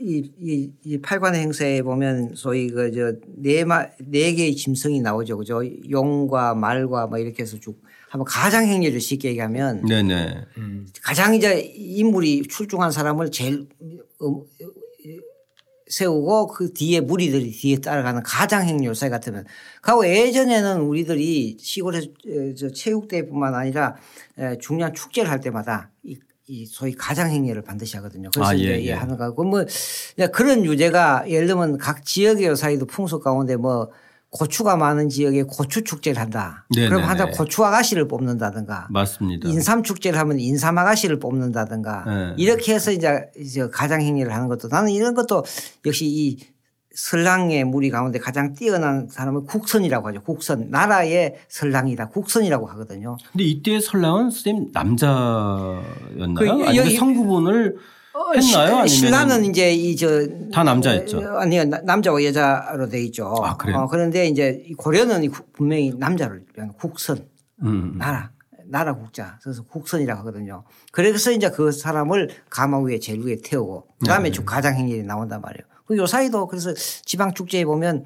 [0.01, 5.37] 이, 이, 이 팔관의 행사에 보면 소위 그 저 네 마, 네 개의 짐승이 나오죠.
[5.37, 5.61] 그죠.
[5.89, 10.45] 용과 말과 뭐 이렇게 해서 쭉 한번 가장 행위를 쉽게 얘기하면 네네.
[10.57, 10.87] 음.
[11.03, 13.99] 가장 이제 인물이 출중한 사람을 제일 음,
[15.87, 19.45] 세우고 그 뒤에 무리들이 뒤에 따라가는 가장 행렬 사이 같으면
[19.81, 23.95] 가고 예전에는 우리들이 시골에서 체육대회뿐만 아니라
[24.61, 26.15] 중요한 축제를 할 때마다 이
[26.49, 28.31] 이 소위 가장 행위를 반드시 하거든요.
[28.33, 28.93] 그래서 아, 예, 이제 예.
[28.93, 29.63] 하는 거고 뭐
[30.33, 33.91] 그런 유제가 예를 들면 각 지역의 사이도 풍속 가운데 뭐
[34.31, 36.65] 고추가 많은 지역에 고추 축제를 한다.
[36.73, 36.89] 네네네.
[36.89, 38.87] 그럼 하다 고추 아가씨를 뽑는다든가.
[38.89, 39.47] 맞습니다.
[39.47, 42.03] 인삼 축제를 하면 인삼 아가씨를 뽑는다든가.
[42.07, 42.33] 네.
[42.37, 43.29] 이렇게 해서 이제
[43.71, 45.45] 가장 행위를 하는 것도 나는 이런 것도
[45.85, 46.39] 역시 이
[46.95, 50.21] 설랑의 무리 가운데 가장 뛰어난 사람을 국선이라고 하죠.
[50.21, 50.69] 국선.
[50.69, 52.09] 나라의 설랑이다.
[52.09, 53.17] 국선이라고 하거든요.
[53.31, 56.33] 근데 이때 설랑은 선생님 남자였나요?
[56.37, 57.77] 그 아니면 성구분을
[58.13, 58.67] 어, 했나요?
[58.67, 60.07] 아니면 신라는 이제 이 저
[60.51, 61.19] 다 남자였죠.
[61.19, 63.27] 어, 아니요 남자와 여자로 돼 있죠.
[63.43, 63.77] 아, 그래요?
[63.77, 67.17] 어, 그런데 이제 고려는 분명히 남자를 위한 국선
[67.61, 67.97] 음, 음.
[67.97, 68.31] 나라
[68.65, 70.63] 나라 국자 그래서 국선이라고 하거든요.
[70.91, 74.43] 그래서 이제 그 사람을 가마 위에 제일 위에 태우고 그다음에 네.
[74.43, 75.68] 가장 행렬이 나온단 말이에요.
[75.89, 76.73] 그요 사이도 그래서
[77.03, 78.05] 지방 축제에 보면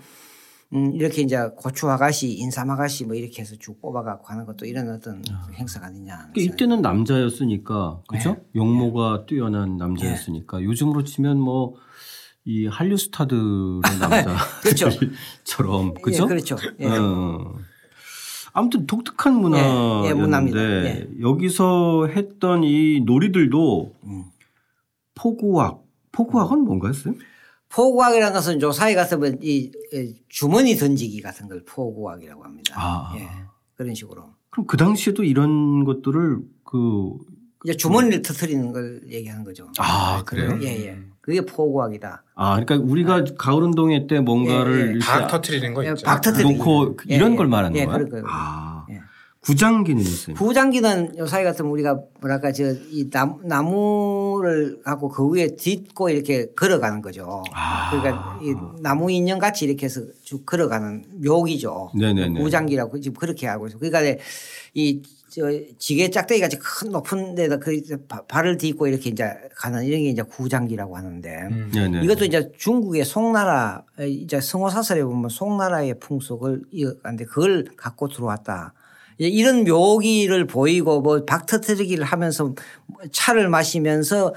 [0.74, 4.90] 음 이렇게 이제 고추 아가씨, 인삼 아가씨 뭐 이렇게 해서 쭉 뽑아갖고 하는 것도 이런
[4.90, 5.48] 어떤 아.
[5.54, 6.30] 행사가 아니냐.
[6.34, 8.34] 그러니까 이때는 남자였으니까 그죠?
[8.34, 8.44] 네.
[8.56, 9.26] 용모가 네.
[9.28, 10.64] 뛰어난 남자였으니까 네.
[10.64, 11.76] 요즘으로 치면 뭐
[12.46, 13.42] 이 한류 스타들의
[14.00, 16.28] 남자처럼 그렇죠.
[16.28, 16.28] 그죠?
[16.28, 16.58] 예, 그렇죠.
[16.80, 16.88] 예.
[16.88, 17.56] 어.
[18.52, 24.24] 아무튼 독특한 문화였는데 예, 예, 여기서 했던 이 놀이들도 음.
[25.16, 27.18] 포구학, 포구학은 뭔가요, 쌤?
[27.74, 29.72] 포구학이라는 것은 조사에 가서 이
[30.30, 32.76] 주머니 던지기 같은 걸 포구학이라고 합니다.
[32.78, 33.14] 아.
[33.18, 33.28] 예.
[33.76, 34.30] 그런 식으로.
[34.52, 37.18] 그럼 그 당시에도 이런 것들을 그
[37.66, 39.72] 이제 주머니를 터트리는 걸 얘기하는 거죠.
[39.80, 40.60] 아 그래요?
[40.62, 41.00] 예 예.
[41.22, 42.24] 그게 포구학이다.
[42.36, 45.00] 아 그러니까 우리가 가을 운동회 때 뭔가를 예, 예.
[45.00, 46.06] 박 터트리는 거 예, 있죠.
[46.06, 46.56] 박 터트리기.
[46.58, 47.36] 놓고 예, 이런 예.
[47.38, 48.26] 걸 말하는 예, 거예요.
[48.28, 48.73] 아 예.
[49.44, 50.36] 구장기는 있어요.
[50.36, 53.10] 부장기는 요사이 같으면 우리가 뭐랄까 저이
[53.44, 57.44] 나무를 갖고 그 위에 딛고 이렇게 걸어가는 거죠.
[57.54, 57.92] 아.
[57.92, 61.92] 그러니까 이 나무 인형 같이 이렇게 해서 쭉 걸어가는 묘기죠.
[61.96, 62.40] 네네네.
[62.42, 63.80] 부장기라고 지금 그렇게 알고 있어요.
[63.80, 64.22] 그러니까
[64.74, 65.02] 이
[65.36, 69.26] 저 지게 짝대기 같이 큰 높은 데다 그 바- 발을 딛고 이렇게 이제
[69.56, 72.04] 가는 이런 게 이제 구장기라고 하는데 네네.
[72.04, 78.76] 이것도 이제 중국의 송나라 이제 성호사설에 보면 송나라의 풍속을 이어가는데 그걸 갖고 들어왔다.
[79.24, 82.54] 이제 이런 묘기를 보이고 뭐 박터트리기를 하면서
[83.14, 84.36] 차를 마시면서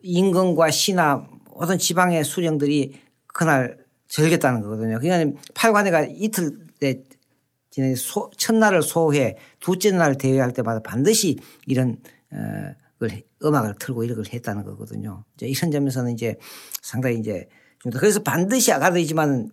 [0.00, 3.76] 임금과 신하 모든 지방의 수령들이 그날
[4.08, 4.98] 즐겼다는 거거든요.
[5.00, 7.02] 그러니까 팔관회가 이틀 때
[8.38, 11.98] 첫날을 소회, 둘째 날 대회할 때마다 반드시 이런
[12.32, 13.08] 어,
[13.44, 15.24] 음악을 틀고 이런 걸 했다는 거거든요.
[15.36, 16.36] 이제 이런 점에서는 이제
[16.80, 17.46] 상당히 이제
[17.98, 19.48] 그래서 반드시 그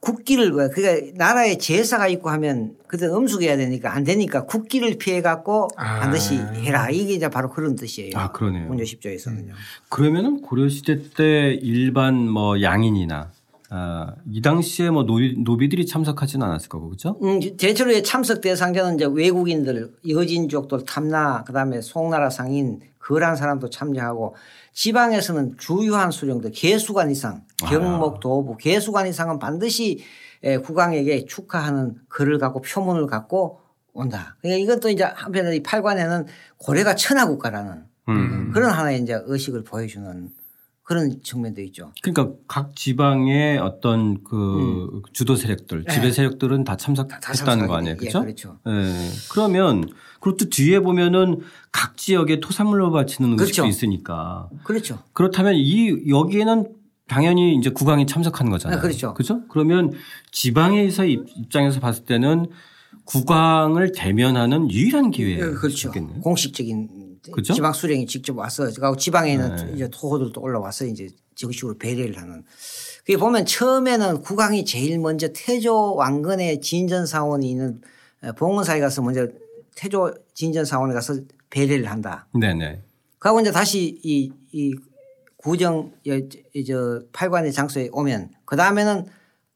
[0.00, 5.68] 국기를 왜 그러니까 나라에 제사가 있고 하면 그때 음숙해야 되니까 안 되니까 국기를 피해 갖고
[5.76, 6.00] 아.
[6.00, 8.12] 반드시 해라 이게 이제 바로 그런 뜻이에요.
[8.16, 8.66] 아, 그러네요.
[8.66, 9.52] 문조 10조에서는요.
[9.88, 13.30] 그러면은 고려 시대 때 일반 뭐 양인이나
[13.70, 17.18] 아, 이 당시에 뭐 노비, 노비들이 참석하지는 않았을 거고 그죠?
[17.22, 24.36] 음, 대체로 참석 대상자는 이제 외국인들, 여진족들, 탐나, 그 다음에 송나라 상인, 거란 사람도 참여하고
[24.72, 30.04] 지방에서는 주요한 수령들, 개수관 이상, 경목, 도부, 개수관 이상은 반드시
[30.42, 33.60] 에, 국왕에게 축하하는 글을 갖고 표문을 갖고
[33.92, 34.36] 온다.
[34.40, 36.26] 그러니까 이것도 이제 한편으로 이 팔관에는
[36.58, 38.50] 고려가 천하국가라는 음.
[38.52, 40.30] 그런 하나의 이제 의식을 보여주는
[40.82, 41.92] 그런 측면도 있죠.
[42.02, 48.06] 그러니까 각 지방의 어떤 그 주도 세력들, 지배 세력들은 다 참석했다는 거 아니에요, 돼.
[48.06, 48.20] 예, 그렇죠?
[48.20, 48.58] 그렇죠.
[48.66, 49.08] 예.
[49.30, 49.88] 그러면
[50.20, 51.40] 그것도 뒤에 보면은
[51.72, 53.66] 각 지역에 토산물로 바치는 의식도 그렇죠.
[53.66, 54.98] 있으니까 그렇죠.
[55.14, 56.68] 그렇다면 이 여기에는
[57.08, 58.78] 당연히 이제 국왕이 참석한 거잖아요.
[58.78, 59.14] 네, 그렇죠.
[59.14, 59.42] 그죠?
[59.48, 59.92] 그러면
[60.32, 62.46] 지방에서 입- 입장에서 봤을 때는
[63.04, 65.54] 국왕을 대면하는 유일한 기회예요.
[65.54, 65.90] 그렇죠.
[65.90, 67.52] 겠네요 공식적인 그죠?
[67.54, 69.72] 지방 수령이 직접 와서 그리고 지방에 있는 네.
[69.74, 72.42] 이제 토호들도 올라와서 이제 정식으로 배려를 하는.
[73.00, 77.80] 그게 보면 처음에는 국왕이 제일 먼저 태조 왕건의 진전 사원이 있는
[78.36, 79.26] 봉은사에 가서 먼저
[79.76, 81.16] 태조 진전 사원에 가서
[81.50, 82.26] 배려를 한다.
[82.38, 82.82] 네네.
[83.18, 84.74] 그하고 이제 다시 이, 이
[85.44, 85.92] 구정
[86.66, 89.06] 저 팔관의 장소에 오면 그 다음에는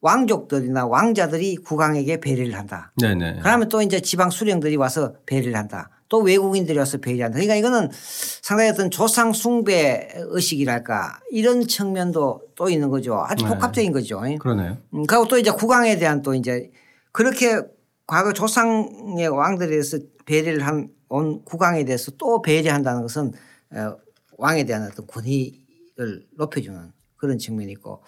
[0.01, 2.93] 왕족들이나 왕자들이 국왕에게 배려를 한다.
[3.01, 3.41] 네네.
[3.43, 5.91] 그러면 또 이제 지방 수령들이 와서 배려를 한다.
[6.09, 7.35] 또 외국인들이 와서 배려한다.
[7.37, 13.25] 그러니까 이거는 상당히 어떤 조상 숭배 의식이랄까 이런 측면도 또 있는 거죠.
[13.27, 13.51] 아주 네.
[13.51, 14.23] 복합적인 거죠.
[14.39, 14.77] 그러네요.
[14.95, 16.71] 음, 그리고 또 이제 국왕에 대한 또 이제
[17.11, 17.61] 그렇게
[18.07, 23.33] 과거 조상의 왕들에 대해서 배려를 한 온 국왕에 대해서 또 배려한다는 것은
[23.73, 23.97] 어,
[24.37, 25.67] 왕에 대한 어떤 권위
[25.99, 26.79] 를 높여주는
[27.17, 28.05] 그런 측면이 있고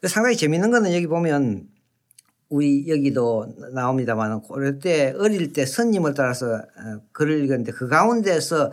[0.00, 1.68] 그 상당히 재미있는 거는 여기 보면
[2.48, 8.72] 우리 여기도 나옵니다만 고려 때 어릴 때 선님을 따라서 어, 글을 읽었는데 그 가운데서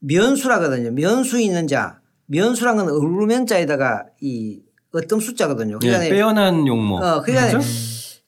[0.00, 0.90] 면수라거든요.
[0.90, 2.00] 면수 있는 자.
[2.26, 4.60] 면수란 건 얼루면 자에다가 이
[4.92, 5.78] 어떤 숫자거든요.
[5.84, 6.96] 예, 그러니까 빼어난 용모.
[6.96, 7.68] 어, 그러니까 그죠?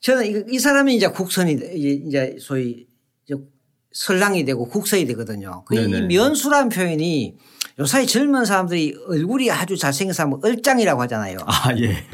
[0.01, 2.87] 저는 이, 이 사람이 이제 국선이 이제, 소위
[3.93, 5.65] 설랑이 되고 국선이 되거든요.
[5.65, 5.89] 그 이.
[5.89, 7.37] 면수라는 표현이
[7.79, 11.39] 요사이 젊은 사람들이 얼굴이 아주 잘생긴 사람은 얼짱이라고 하잖아요.
[11.47, 12.05] 아, 예.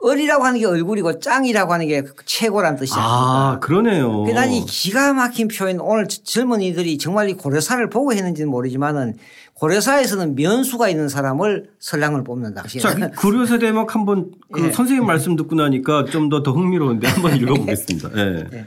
[0.00, 3.58] 얼이라고 하는 게 얼굴이고 짱이라고 하는 게 최고란 뜻이 아?
[3.60, 4.26] 그러네요.
[4.28, 9.14] 이 기가 막힌 표현 오늘 젊은이들이 정말 이 고려사를 보고 했는지는 모르지만은
[9.54, 12.62] 고려사에서는 면수가 있는 사람을 설랑을 뽑는다.
[12.80, 14.72] 자, 그 고려세대막 한번 그 예.
[14.72, 18.10] 선생님 말씀 듣고 나니까 좀더더 흥미로운데 한번 읽어보겠습니다.
[18.16, 18.66] 예.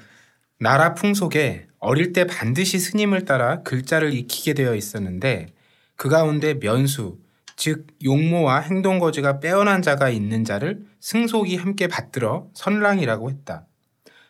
[0.59, 5.47] 나라 풍속에 어릴 때 반드시 스님을 따라 글자를 익히게 되어 있었는데
[6.01, 7.19] 그 가운데 면수
[7.55, 13.67] 즉 용모와 행동거지가 빼어난 자가 있는 자를 승속이 함께 받들어 선랑이라고 했다.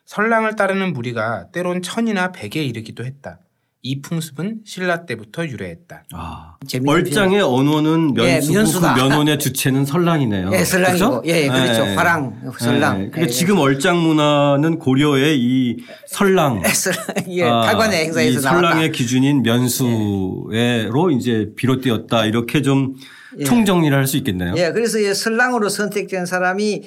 [0.03, 3.39] 선랑을 따르는 무리가 때론 천이나 백에 이르기도 했다.
[3.83, 6.03] 이 풍습은 신라 때부터 유래했다.
[6.13, 8.93] 아, 얼짱의 언어는 예, 면수고 면수다.
[8.93, 10.51] 그 면원의 주체는 설랑이네요.
[10.53, 11.21] 예, 설랑이고.
[11.21, 11.23] 그죠?
[11.25, 11.81] 예, 예, 그렇죠.
[11.97, 12.95] 화랑, 설랑.
[12.97, 13.27] 그러니까 예, 예.
[13.27, 16.61] 지금 얼짱 문화는 고려의 이 설랑.
[17.29, 18.55] 예, 아, 팔관의 행사에서 이 나왔다.
[18.55, 22.25] 설랑의 기준인 면수로 이제 비롯되었다.
[22.27, 22.93] 이렇게 좀
[23.39, 23.43] 예.
[23.45, 24.53] 총정리를 할 수 있겠네요.
[24.57, 26.83] 예, 그래서 이 설랑으로 선택된 사람이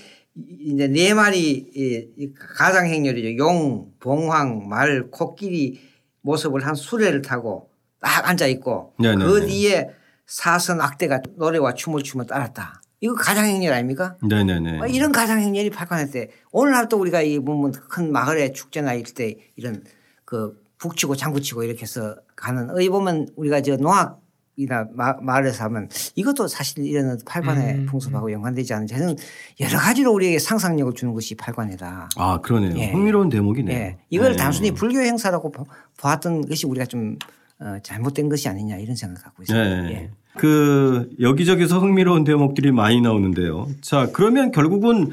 [0.65, 1.41] 이제 네 마리
[1.75, 3.37] 이- 이 가장 행렬이죠.
[3.39, 5.81] 용, 봉황, 말, 코끼리
[6.25, 9.25] 모습을 한 수레를 타고 딱 앉아 있고 네네네.
[9.25, 9.91] 그 뒤에
[10.27, 12.81] 사선 악대가 노래와 춤을 추며 따랐다.
[13.01, 14.17] 이거 가장 행렬 아닙니까?
[14.27, 14.81] 네네네.
[14.81, 19.13] 아, 이런 가장 행렬이 팔관할 때 오늘날 또 우리가 이 보면 큰 마을의 축제나 이럴
[19.13, 19.85] 때 이런
[20.25, 24.21] 그 북치고 장구치고 이렇게 해서 가는 어디 보면 우리가 저 농악
[24.57, 24.87] 이나
[25.21, 27.87] 마을에서 하면 이것도 사실 이런 팔관의 음.
[27.87, 29.17] 풍습하고 연관되지 않은지 저는
[29.61, 32.09] 여러 가지로 우리에게 상상력을 주는 것이 팔관이다.
[32.17, 32.77] 아 그러네요.
[32.79, 32.93] 예.
[32.93, 33.77] 흥미로운 대목이네요.
[33.77, 33.97] 예.
[34.11, 34.37] 이걸 네.
[34.37, 35.53] 단순히 불교 행사라고
[35.97, 37.19] 보았던 것이 우리가 좀
[37.59, 39.83] 어, 잘못된 것이 아니냐 이런 생각을 갖고 있습니다.
[39.83, 39.91] 네.
[39.93, 40.11] 예.
[40.37, 43.69] 그 여기저기서 흥미로운 대목들이 많이 나오는데요.
[43.81, 45.11] 자 그러면 결국은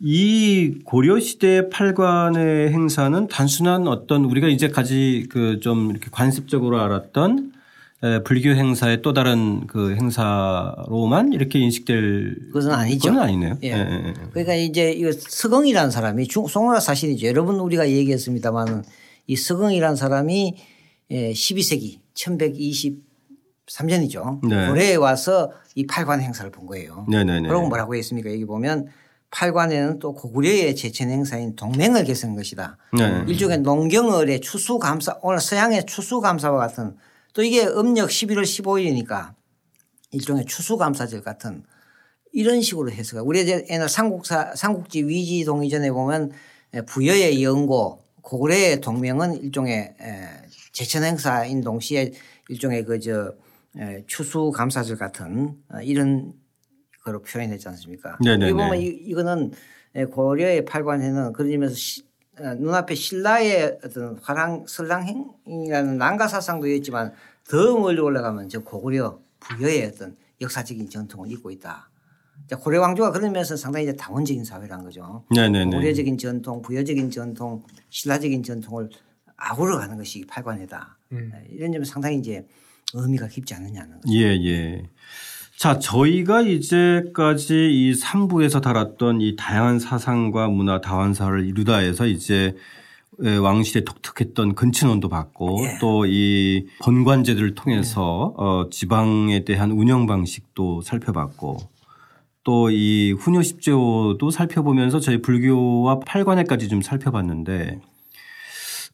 [0.00, 7.52] 이 고려 시대 팔관의 행사는 단순한 어떤 우리가 이제까지 그 좀 이렇게 관습적으로 알았던
[8.24, 13.10] 불교 행사의 또 다른 그 행사로만 이렇게 인식될 그것은 아니죠.
[13.10, 13.58] 그건 아니네요.
[13.62, 13.68] 예.
[13.68, 14.14] 예.
[14.30, 17.28] 그러니까 이제 이거 서경이라는 사람이 송나라 사실이죠.
[17.28, 18.82] 여러분 우리가 얘기했습니다만은
[19.28, 20.56] 이 서경이라는 사람이
[21.10, 24.48] 12세기 1123년이죠.
[24.48, 24.68] 네.
[24.68, 27.06] 고려에 와서 이 팔관 행사를 본 거예요.
[27.08, 27.46] 네네네.
[27.46, 28.32] 그러고 뭐라고 했습니까?
[28.32, 28.88] 여기 보면
[29.30, 32.78] 팔관에는 또 고구려의 제천 행사인 동맹을 개선한 것이다.
[32.98, 33.22] 네.
[33.28, 36.96] 일종의 농경을의 추수감사 오늘 서양의 추수감사와 같은
[37.32, 39.34] 또 이게 음력 11월 15일이니까
[40.10, 41.64] 일종의 추수감사절 같은
[42.32, 46.32] 이런 식으로 해서 우리 옛날 삼국사 삼국지 위지 동의전에 보면
[46.86, 49.94] 부여의 영고 고구려의 동명은 일종의
[50.72, 52.12] 제천 행사인 동시에
[52.48, 53.34] 일종의 그저
[54.06, 56.34] 추수감사절 같은 어, 이런
[57.04, 58.18] 거로 표현했지 않습니까?
[58.22, 58.48] 네네네.
[58.48, 59.52] 이 보면 이거는
[60.12, 61.32] 고려의 팔관에는 어,
[62.58, 67.12] 눈앞에 신라의 어떤 화랑 설랑행이라는 난가 사상도 있지만
[67.48, 71.88] 더 멀리 올라가면 저 고구려 부여의 어떤 역사적인 전통을 잇고 있다.
[72.60, 75.24] 고려 왕조가 그런 면에서 상당히 이제 다원적인 사회라는 거죠.
[75.34, 75.76] 네네네.
[75.76, 78.90] 고려적인 전통, 부여적인 전통, 신라적인 전통을
[79.36, 80.98] 아우러 가는 것이 팔관이다.
[81.12, 81.30] 음.
[81.32, 82.46] 네, 이런 점은 상당히 이제
[82.94, 84.14] 의미가 깊지 않느냐는 거죠.
[84.14, 84.82] 예, 예.
[85.62, 92.56] 자, 저희가 이제까지 이 3부에서 다뤘던 이 다양한 사상과 문화 다원사를 이루다 해서 이제
[93.18, 95.78] 왕실에 독특했던 근친원도 받고 예.
[95.78, 98.42] 또이 번관제들을 통해서 예.
[98.42, 101.58] 어, 지방에 대한 운영 방식도 살펴봤고
[102.42, 107.78] 또이 십제호도 살펴보면서 저희 불교와 팔관에까지 좀 살펴봤는데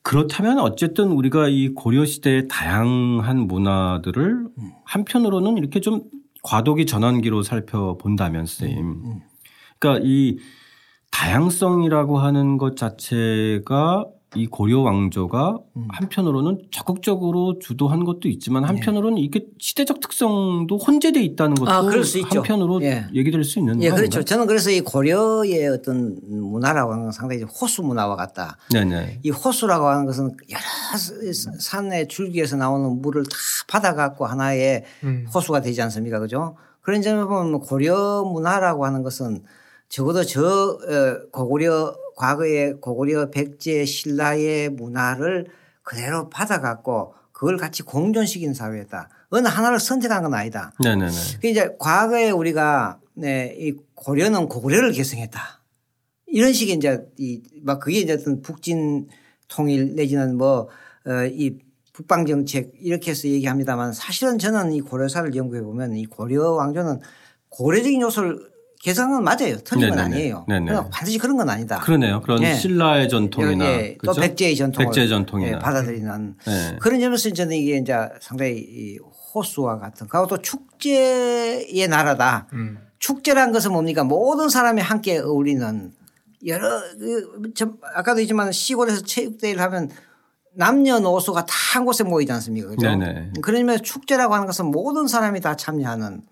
[0.03, 4.73] 그렇다면 어쨌든 우리가 이 고려 시대의 다양한 문화들을 음.
[4.85, 6.03] 한편으로는 이렇게 좀
[6.43, 8.85] 과도기 전환기로 살펴본다면 선생님.
[8.85, 9.21] 음, 음.
[9.79, 10.39] 그러니까 이
[11.11, 15.89] 다양성이라고 하는 것 자체가 이 고려 왕조가 음.
[15.91, 18.67] 한편으로는 적극적으로 주도한 것도 있지만 네.
[18.67, 19.23] 한편으로는 네.
[19.23, 23.07] 이게 시대적 특성도 혼재돼 있다는 것도 아, 한편으로 예.
[23.15, 24.23] 얘기될 수 있는 예, 그렇죠.
[24.23, 28.59] 저는 그래서 이 고려의 어떤 문화라고 하는 건 상당히 호수 문화와 같다.
[28.71, 29.21] 네네.
[29.23, 30.63] 이 호수라고 하는 것은 여러
[31.59, 33.31] 산의 줄기에서 나오는 물을 다
[33.67, 35.27] 받아갖고 하나의 음.
[35.33, 36.57] 호수가 되지 않습니까, 그죠?
[36.83, 39.43] 그런 점에 보면 고려 문화라고 하는 것은
[39.89, 45.47] 적어도 저 어, 고구려 과거의 고구려 백제 신라의 문화를
[45.85, 49.09] 그대로 받아갖고 그걸 같이 공존시킨 사회다.
[49.31, 50.73] 어느 하나를 선택한 건 아니다.
[50.83, 51.13] 네네네.
[51.41, 55.41] 그 이제 과거에 우리가 네, 이 고려는 고구려를 계승했다.
[56.27, 59.09] 이런 식의 이제 이 막 그게 이제 어떤 북진
[59.49, 60.69] 통일 내지는 뭐
[61.07, 61.57] 어, 이
[61.93, 67.01] 북방 정책 이렇게 해서 얘기합니다만 사실은 저는 이 고려사를 연구해 보면 이 고려 왕조는
[67.49, 68.39] 고려적인 요소를
[68.81, 69.59] 개성은 맞아요.
[69.65, 70.45] 틀린 건 아니에요.
[70.49, 70.73] 네네.
[70.93, 71.81] 반드시 그런 건 아니다.
[71.81, 72.21] 그러네요.
[72.21, 72.55] 그런 네.
[72.55, 75.57] 신라의 전통이나 예, 또 백제의 전통을 백제의 전통이나.
[75.57, 76.77] 예, 받아들이는 네.
[76.81, 78.99] 그런 점에서 저는 이게 이제 상당히
[79.35, 82.47] 호수와 같은 그리고 또 축제의 나라다.
[82.53, 82.79] 음.
[82.99, 84.05] 축제란 것은 뭡니까?
[84.05, 85.93] 모든 사람이 함께 어울리는
[86.47, 87.43] 여러 그,
[87.95, 89.91] 아까도 있지만 시골에서 체육대회를 하면
[90.55, 92.69] 남녀노소가 다 한 곳에 모이지 않습니까?
[92.71, 92.89] 그죠?
[93.43, 96.23] 그러면 축제라고 하는 것은 모든 사람이 다 참여하는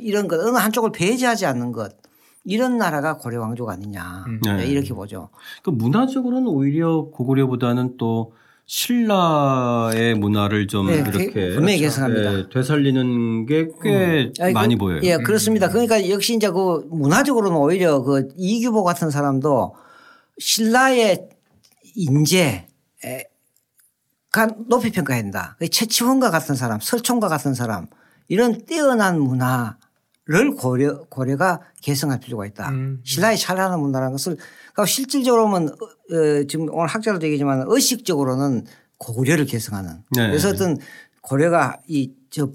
[0.00, 1.96] 이런 것 어느 한쪽을 배제하지 않는 것
[2.44, 4.40] 이런 나라가 고려 왕조가 아니냐 음.
[4.42, 4.66] 네.
[4.66, 5.30] 이렇게 보죠.
[5.62, 8.32] 그 문화적으로는 오히려 고구려보다는 또
[8.66, 12.32] 신라의 문화를 좀 네, 이렇게 분명히 계승합니다.
[12.32, 14.52] 네, 되살리는 게꽤 음.
[14.52, 15.00] 많이 그, 보여요.
[15.04, 15.68] 예, 그렇습니다.
[15.68, 19.74] 그러니까 역시 이제 그 문화적으로는 오히려 그 이규보 같은 사람도
[20.38, 21.28] 신라의
[21.94, 22.66] 인재가
[24.68, 25.56] 높이 평가한다.
[25.70, 27.86] 최치원과 같은 사람, 설총과 같은 사람
[28.28, 32.70] 이런 뛰어난 문화를 고려, 고려가 개성할 필요가 있다.
[32.70, 33.00] 음.
[33.04, 34.36] 신라의 찬란한 문화라는 것을
[34.72, 38.66] 그러니까 실질적으로 보면 어, 지금 오늘 학자도 얘기지만 의식적으로는
[38.98, 40.28] 고려를 개성하는 네.
[40.28, 40.78] 그래서 어떤
[41.22, 42.50] 고려가 이 저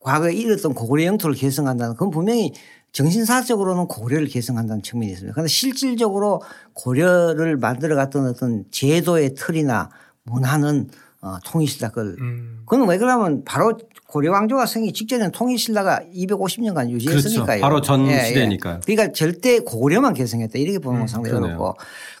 [0.00, 2.52] 과거에 이뤘던 고구려 영토를 개성한다는 그건 분명히
[2.92, 5.34] 정신사적으로는 고려를 개성한다는 측면이 있습니다.
[5.34, 6.40] 그런데 실질적으로
[6.72, 9.90] 고려를 만들어 갔던 어떤 제도의 틀이나
[10.22, 10.88] 문화는
[11.20, 12.16] 어, 통일신라 걸.
[12.18, 12.62] 음.
[12.64, 13.78] 그건 왜 그러면 바로
[14.10, 17.44] 고려 왕조가 생기 직전에는 통일신라가 250년간 유지했으니까요.
[17.46, 17.60] 그렇죠.
[17.60, 18.24] 바로 전 예, 예.
[18.24, 18.80] 시대니까요.
[18.84, 21.56] 그러니까 절대 고려만 개성했다 이렇게 보는 건 음, 상당히 그러네요.
[21.56, 21.76] 어렵고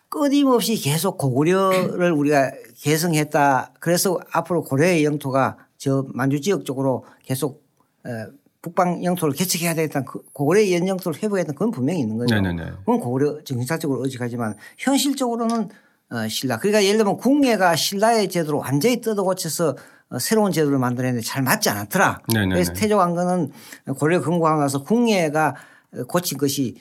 [0.08, 3.72] 끊임없이 계속 고구려를 우리가 개성했다.
[3.80, 7.64] 그래서 앞으로 고려의 영토가 저 만주 지역 쪽으로 계속
[8.62, 12.34] 북방 영토를 개척해야 되겠다는 그 고구려의 연 영토를 회복했던 그건 분명히 있는 거죠.
[12.34, 12.70] 네네네.
[12.80, 15.68] 그건 고구려 정신사적으로 의식하지만 현실적으로는
[16.10, 16.58] 어, 신라.
[16.58, 19.74] 그러니까 예를 들면 궁예가 신라의 제도를 완전히 뜯어 고쳐서 어,
[20.18, 22.22] 새로운 제도를 만들었는데 잘 맞지 않았더라.
[22.32, 22.54] 네네네.
[22.54, 23.52] 그래서 태조 왕건은
[23.98, 25.54] 고려 건국하고 나서 궁예가
[26.08, 26.76] 고친 것이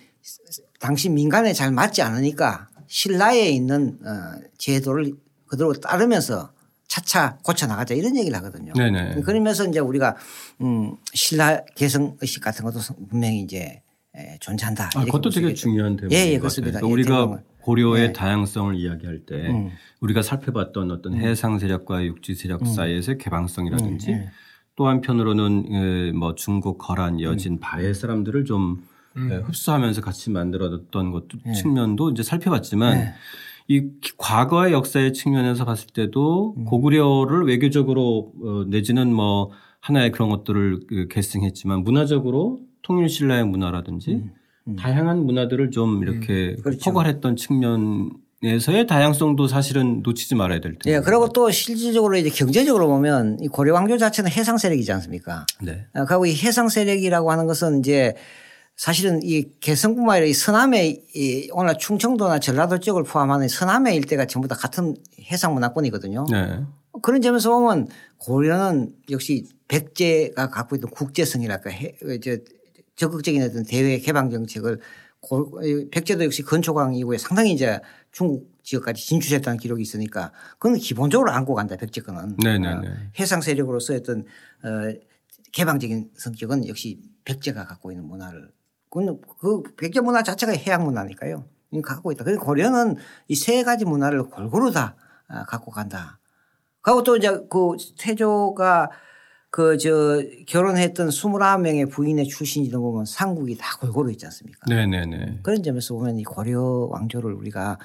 [0.79, 5.13] 당시 민간에 잘 맞지 않으니까 신라에 있는 어, 제도를
[5.47, 6.51] 그대로 따르면서
[6.87, 8.73] 차차 고쳐 나가자 이런 얘기를 하거든요.
[8.73, 9.21] 네네.
[9.21, 10.15] 그러면서 이제 우리가
[10.61, 13.83] 음 신라 개성 의식 같은 것도 분명히 이제
[14.39, 14.89] 존재한다.
[14.95, 16.11] 아, 그것도 되게 중요한 대목.
[16.11, 16.79] 예, 예, 그렇습니다.
[16.79, 18.13] 그러니까 우리가 고려의 네.
[18.13, 19.69] 다양성을 이야기할 때 음.
[19.99, 21.19] 우리가 살펴봤던 어떤 음.
[21.19, 22.65] 해상 세력과 육지 세력 음.
[22.65, 24.25] 사이에서의 개방성이라든지 음.
[24.75, 27.59] 또 한편으로는 뭐 중국 거란 여진 음.
[27.61, 28.81] 바해 사람들을 좀
[29.17, 29.43] 음.
[29.45, 31.53] 흡수하면서 같이 만들어뒀던 것도 네.
[31.53, 33.13] 측면도 이제 살펴봤지만 네.
[33.67, 36.65] 이 과거의 역사의 측면에서 봤을 때도 음.
[36.65, 44.31] 고구려를 외교적으로 어, 내지는 뭐 하나의 그런 것들을 그 계승했지만 문화적으로 통일 신라의 문화라든지 음.
[44.69, 44.75] 음.
[44.75, 46.61] 다양한 문화들을 좀 이렇게 음.
[46.61, 46.79] 그렇죠.
[46.85, 50.93] 포괄했던 측면에서의 다양성도 사실은 놓치지 말아야 될 텐데.
[50.93, 50.99] 예.
[50.99, 55.45] 그리고 또 실질적으로 이제 경제적으로 보면 이 고려 왕조 자체는 해상 세력이지 않습니까?
[55.61, 55.85] 네.
[55.93, 58.15] 아, 그리고 이 해상 세력이라고 하는 것은 이제
[58.75, 64.47] 사실은 이 개성뿐만 아니라 이 서남의 이 오늘 충청도나 전라도 쪽을 포함하는 서남의 일대가 전부
[64.47, 64.95] 다 같은
[65.29, 66.25] 해상 문화권이거든요.
[66.31, 66.61] 네.
[67.01, 71.69] 그런 점에서 보면 고려는 역시 백제가 갖고 있던 국제성이랄까
[72.23, 72.37] 저
[73.03, 74.79] 적극적인 어떤 대외 개방 정책을
[75.91, 77.79] 백제도 역시 건초광 이후에 상당히 이제
[78.11, 82.87] 중국 지역까지 진출했다는 기록이 있으니까 그건 기본적으로 안고 간다 백제권은 네네네.
[82.87, 84.19] 어, 해상 세력으로서 어떤
[84.63, 84.93] 어
[85.51, 88.51] 개방적인 성격은 역시 백제가 갖고 있는 문화를
[88.89, 91.45] 그건 그 백제 문화 자체가 해양 문화니까요.
[91.83, 92.23] 갖고 있다.
[92.23, 92.95] 그리고 고려는
[93.27, 94.95] 이 세 가지 문화를 골고루 다
[95.27, 96.19] 아, 갖고 간다.
[96.81, 98.89] 그리고 또 이제 그 태조가
[99.51, 104.59] 그 저 결혼했던 29명의 부인의 출신이든 보면 상국이 다 골고루 있지 않습니까?
[104.67, 105.39] 네네네.
[105.43, 107.79] 그런 점에서 보면 이 고려 왕조를 우리가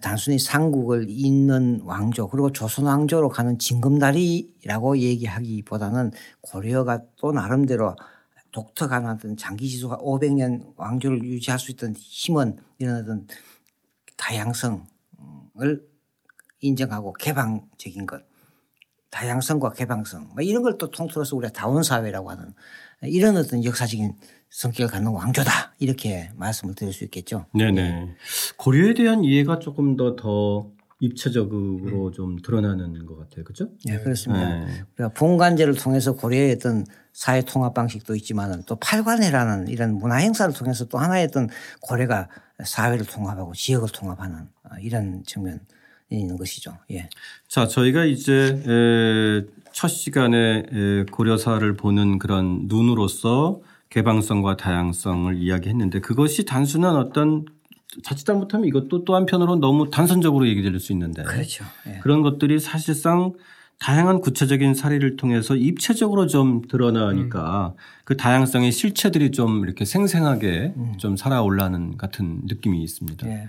[0.00, 7.94] 단순히 상국을 잇는 왕조 그리고 조선 왕조로 가는 징검다리라고 얘기하기보다는 고려가 또 나름대로
[8.52, 13.26] 독특한 어떤 장기 지수가 500년 왕조를 유지할 수 있던 힘은 이런 어떤
[14.16, 14.78] 다양성을
[16.60, 18.22] 인정하고 개방적인 것,
[19.14, 22.52] 다양성과 개방성 뭐 이런 걸 또 통틀어서 우리가 다원 사회라고 하는
[23.02, 24.14] 이런 어떤 역사적인
[24.50, 27.46] 성격을 갖는 왕조다 이렇게 말씀을 드릴 수 있겠죠.
[27.54, 28.16] 네네.
[28.56, 32.12] 고려에 대한 이해가 조금 더더 더 입체적으로 음.
[32.12, 33.44] 좀 드러나는 것 같아요.
[33.44, 33.68] 그렇죠?
[33.84, 34.64] 네, 그렇습니다.
[34.64, 34.84] 네.
[34.96, 40.86] 우리가 봉관제를 통해서 고려의 어떤 사회 통합 방식도 있지만 또 팔관회라는 이런 문화 행사를 통해서
[40.86, 41.48] 또 하나의 어떤
[41.80, 42.28] 고려가
[42.64, 45.58] 사회를 통합하고 지역을 통합하는 어, 이런 측면이
[46.10, 46.76] 있는 것이죠.
[46.90, 47.08] 예.
[47.48, 48.62] 자, 저희가 이제
[49.72, 50.64] 첫 시간에
[51.10, 57.44] 고려사를 보는 그런 눈으로서 개방성과 다양성을 이야기했는데 그것이 단순한 어떤
[58.02, 61.64] 자칫 잘못하면 이것도 또 한편으로 너무 단선적으로 얘기될 수 있는데 그렇죠.
[61.86, 62.00] 예.
[62.02, 63.34] 그런 것들이 사실상
[63.78, 67.78] 다양한 구체적인 사례를 통해서 입체적으로 좀 드러나니까 음.
[68.04, 70.94] 그 다양성의 실체들이 좀 이렇게 생생하게 음.
[70.98, 73.28] 좀 살아올라는 같은 느낌이 있습니다.
[73.28, 73.48] 예.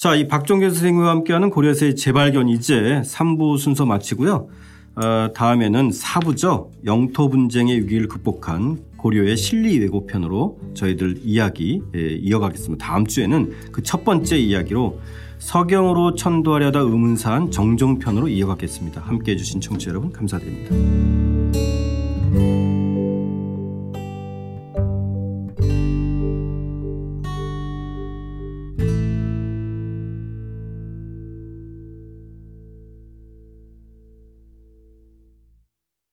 [0.00, 4.48] 자, 이 박종규 선생님과 함께하는 고려사의 재발견 이제 3부 순서 마치고요.
[4.96, 6.68] 어, 다음에는 4부죠.
[6.86, 12.82] 영토 분쟁의 위기를 극복한 고려의 실리 왜곡편으로 저희들 이야기 예, 이어가겠습니다.
[12.82, 14.98] 다음 주에는 그 첫 번째 이야기로
[15.38, 19.02] 서경으로 천도하려다 의문사한 정종편으로 이어가겠습니다.
[19.02, 21.89] 함께해 주신 청취자 여러분 감사드립니다.